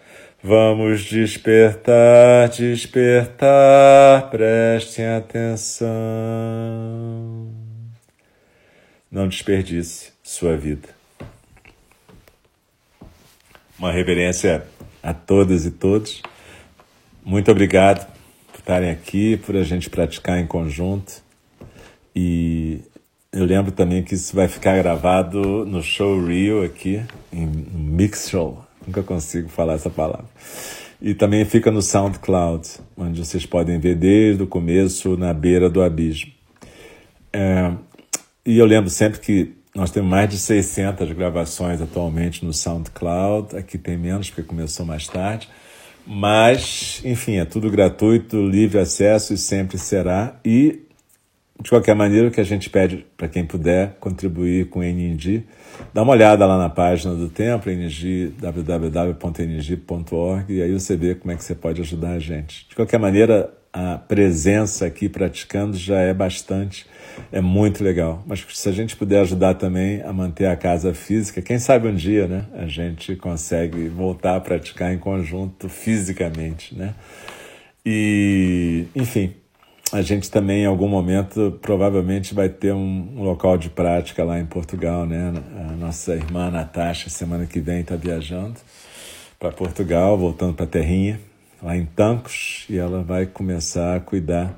Vamos 0.40 1.02
despertar, 1.02 2.48
despertar, 2.48 4.30
prestem 4.30 5.08
atenção. 5.08 5.90
Não 9.10 9.26
desperdice 9.26 10.12
sua 10.22 10.56
vida. 10.56 10.88
Uma 13.76 13.90
reverência 13.90 14.64
a 15.02 15.12
todas 15.12 15.66
e 15.66 15.72
todos. 15.72 16.22
Muito 17.24 17.50
obrigado 17.50 18.06
por 18.52 18.60
estarem 18.60 18.90
aqui, 18.90 19.36
por 19.38 19.56
a 19.56 19.64
gente 19.64 19.90
praticar 19.90 20.38
em 20.38 20.46
conjunto. 20.46 21.20
E 22.14 22.80
eu 23.32 23.44
lembro 23.44 23.70
também 23.70 24.02
que 24.02 24.14
isso 24.14 24.34
vai 24.34 24.48
ficar 24.48 24.76
gravado 24.76 25.64
no 25.64 25.82
show 25.82 26.24
Rio 26.24 26.64
aqui, 26.64 27.00
em 27.32 27.46
Mix 27.46 28.28
Show. 28.28 28.64
Nunca 28.84 29.02
consigo 29.02 29.48
falar 29.48 29.74
essa 29.74 29.88
palavra. 29.88 30.26
E 31.00 31.14
também 31.14 31.44
fica 31.44 31.70
no 31.70 31.80
SoundCloud, 31.80 32.68
onde 32.96 33.24
vocês 33.24 33.46
podem 33.46 33.78
ver 33.78 33.94
desde 33.94 34.42
o 34.42 34.46
começo, 34.46 35.16
na 35.16 35.32
beira 35.32 35.70
do 35.70 35.80
abismo. 35.80 36.32
É, 37.32 37.72
e 38.44 38.58
eu 38.58 38.66
lembro 38.66 38.90
sempre 38.90 39.20
que 39.20 39.54
nós 39.74 39.92
temos 39.92 40.10
mais 40.10 40.28
de 40.28 40.36
600 40.36 41.12
gravações 41.12 41.80
atualmente 41.80 42.44
no 42.44 42.52
SoundCloud. 42.52 43.56
Aqui 43.56 43.78
tem 43.78 43.96
menos, 43.96 44.28
porque 44.28 44.42
começou 44.42 44.84
mais 44.84 45.06
tarde. 45.06 45.48
Mas, 46.04 47.00
enfim, 47.04 47.36
é 47.36 47.44
tudo 47.44 47.70
gratuito, 47.70 48.36
livre 48.44 48.80
acesso 48.80 49.32
e 49.32 49.38
sempre 49.38 49.78
será. 49.78 50.40
E 50.44 50.80
de 51.62 51.68
qualquer 51.68 51.94
maneira, 51.94 52.28
o 52.28 52.30
que 52.30 52.40
a 52.40 52.44
gente 52.44 52.70
pede 52.70 53.04
para 53.16 53.28
quem 53.28 53.44
puder 53.44 53.96
contribuir 54.00 54.68
com 54.70 54.80
o 54.80 54.82
NNG, 54.82 55.44
dá 55.92 56.02
uma 56.02 56.12
olhada 56.12 56.46
lá 56.46 56.56
na 56.56 56.70
página 56.70 57.14
do 57.14 57.28
templo, 57.28 57.70
NG, 57.70 58.32
www.ng.org, 58.38 58.94
e 60.52 60.62
aí 60.62 60.72
você 60.72 60.96
vê 60.96 61.14
como 61.14 61.32
é 61.32 61.36
que 61.36 61.44
você 61.44 61.54
pode 61.54 61.80
ajudar 61.82 62.12
a 62.12 62.18
gente. 62.18 62.66
De 62.68 62.74
qualquer 62.74 62.98
maneira, 62.98 63.52
a 63.72 63.98
presença 63.98 64.86
aqui 64.86 65.08
praticando 65.08 65.76
já 65.76 66.00
é 66.00 66.12
bastante, 66.14 66.86
é 67.30 67.40
muito 67.40 67.84
legal. 67.84 68.24
Mas 68.26 68.44
se 68.52 68.68
a 68.68 68.72
gente 68.72 68.96
puder 68.96 69.20
ajudar 69.20 69.54
também 69.54 70.02
a 70.02 70.12
manter 70.12 70.46
a 70.46 70.56
casa 70.56 70.94
física, 70.94 71.42
quem 71.42 71.58
sabe 71.58 71.86
um 71.88 71.94
dia, 71.94 72.26
né, 72.26 72.46
a 72.54 72.66
gente 72.66 73.14
consegue 73.16 73.86
voltar 73.88 74.36
a 74.36 74.40
praticar 74.40 74.92
em 74.92 74.98
conjunto 74.98 75.68
fisicamente, 75.68 76.74
né? 76.74 76.94
E, 77.84 78.86
enfim, 78.94 79.34
a 79.92 80.02
gente 80.02 80.30
também, 80.30 80.62
em 80.62 80.66
algum 80.66 80.88
momento, 80.88 81.58
provavelmente 81.60 82.32
vai 82.32 82.48
ter 82.48 82.72
um, 82.72 83.12
um, 83.16 83.22
local 83.22 83.58
de 83.58 83.68
prática 83.68 84.22
lá 84.22 84.38
em 84.38 84.46
Portugal, 84.46 85.04
né? 85.04 85.32
A 85.68 85.72
nossa 85.72 86.14
irmã 86.14 86.50
Natasha, 86.50 87.10
semana 87.10 87.44
que 87.44 87.60
vem, 87.60 87.80
está 87.80 87.96
viajando 87.96 88.60
para 89.38 89.50
Portugal, 89.50 90.16
voltando 90.16 90.54
para 90.54 90.64
a 90.64 90.68
terrinha, 90.68 91.20
lá 91.62 91.76
em 91.76 91.84
Tancos, 91.86 92.66
e 92.68 92.78
ela 92.78 93.02
vai 93.02 93.26
começar 93.26 93.96
a 93.96 94.00
cuidar 94.00 94.56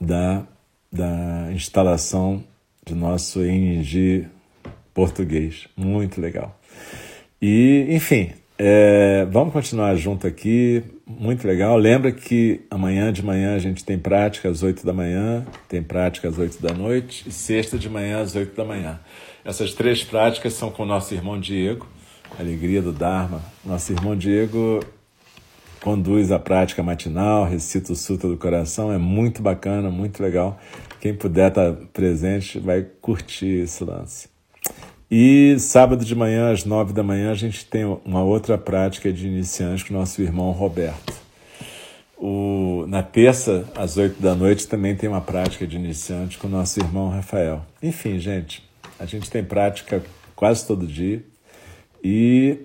da, 0.00 0.42
da 0.90 1.52
instalação 1.52 2.42
do 2.84 2.96
nosso 2.96 3.44
ING 3.44 4.26
português. 4.92 5.68
Muito 5.76 6.20
legal. 6.20 6.58
E, 7.40 7.86
enfim, 7.90 8.32
é, 8.58 9.24
vamos 9.30 9.52
continuar 9.52 9.94
junto 9.94 10.26
aqui, 10.26 10.82
muito 11.18 11.46
legal. 11.46 11.76
Lembra 11.76 12.12
que 12.12 12.60
amanhã 12.70 13.12
de 13.12 13.22
manhã 13.22 13.56
a 13.56 13.58
gente 13.58 13.84
tem 13.84 13.98
prática 13.98 14.48
às 14.48 14.62
8 14.62 14.86
da 14.86 14.92
manhã, 14.92 15.44
tem 15.68 15.82
prática 15.82 16.28
às 16.28 16.38
8 16.38 16.62
da 16.62 16.72
noite 16.72 17.28
e 17.28 17.32
sexta 17.32 17.76
de 17.76 17.88
manhã 17.88 18.20
às 18.20 18.36
8 18.36 18.54
da 18.54 18.64
manhã. 18.64 19.00
Essas 19.44 19.74
três 19.74 20.04
práticas 20.04 20.52
são 20.52 20.70
com 20.70 20.84
o 20.84 20.86
nosso 20.86 21.12
irmão 21.12 21.40
Diego, 21.40 21.88
Alegria 22.38 22.80
do 22.80 22.92
Dharma. 22.92 23.42
Nosso 23.64 23.92
irmão 23.92 24.16
Diego 24.16 24.80
conduz 25.80 26.30
a 26.30 26.38
prática 26.38 26.82
matinal, 26.82 27.44
recita 27.44 27.92
o 27.92 27.96
Sutra 27.96 28.28
do 28.28 28.36
Coração, 28.36 28.92
é 28.92 28.98
muito 28.98 29.42
bacana, 29.42 29.90
muito 29.90 30.22
legal. 30.22 30.60
Quem 31.00 31.14
puder 31.14 31.48
estar 31.48 31.72
presente 31.92 32.58
vai 32.58 32.82
curtir 33.00 33.62
esse 33.62 33.82
lance. 33.82 34.28
E 35.10 35.58
sábado 35.58 36.04
de 36.04 36.14
manhã, 36.14 36.52
às 36.52 36.64
nove 36.64 36.92
da 36.92 37.02
manhã, 37.02 37.32
a 37.32 37.34
gente 37.34 37.66
tem 37.66 37.84
uma 38.04 38.22
outra 38.22 38.56
prática 38.56 39.12
de 39.12 39.26
iniciantes 39.26 39.82
com 39.82 39.92
o 39.92 39.96
nosso 39.96 40.22
irmão 40.22 40.52
Roberto. 40.52 41.12
O, 42.16 42.84
na 42.86 43.02
terça, 43.02 43.68
às 43.74 43.96
oito 43.96 44.22
da 44.22 44.36
noite, 44.36 44.68
também 44.68 44.94
tem 44.94 45.08
uma 45.08 45.20
prática 45.20 45.66
de 45.66 45.74
iniciante 45.74 46.38
com 46.38 46.46
o 46.46 46.50
nosso 46.50 46.78
irmão 46.78 47.08
Rafael. 47.08 47.66
Enfim, 47.82 48.20
gente, 48.20 48.62
a 49.00 49.04
gente 49.04 49.28
tem 49.28 49.42
prática 49.42 50.00
quase 50.36 50.64
todo 50.64 50.86
dia 50.86 51.24
e 52.04 52.58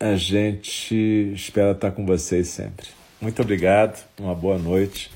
a 0.00 0.16
gente 0.16 1.32
espera 1.32 1.70
estar 1.70 1.92
com 1.92 2.04
vocês 2.04 2.48
sempre. 2.48 2.88
Muito 3.20 3.40
obrigado, 3.40 4.04
uma 4.18 4.34
boa 4.34 4.58
noite, 4.58 5.08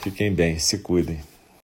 fiquem 0.00 0.34
bem, 0.34 0.58
se 0.58 0.78
cuidem. 0.78 1.27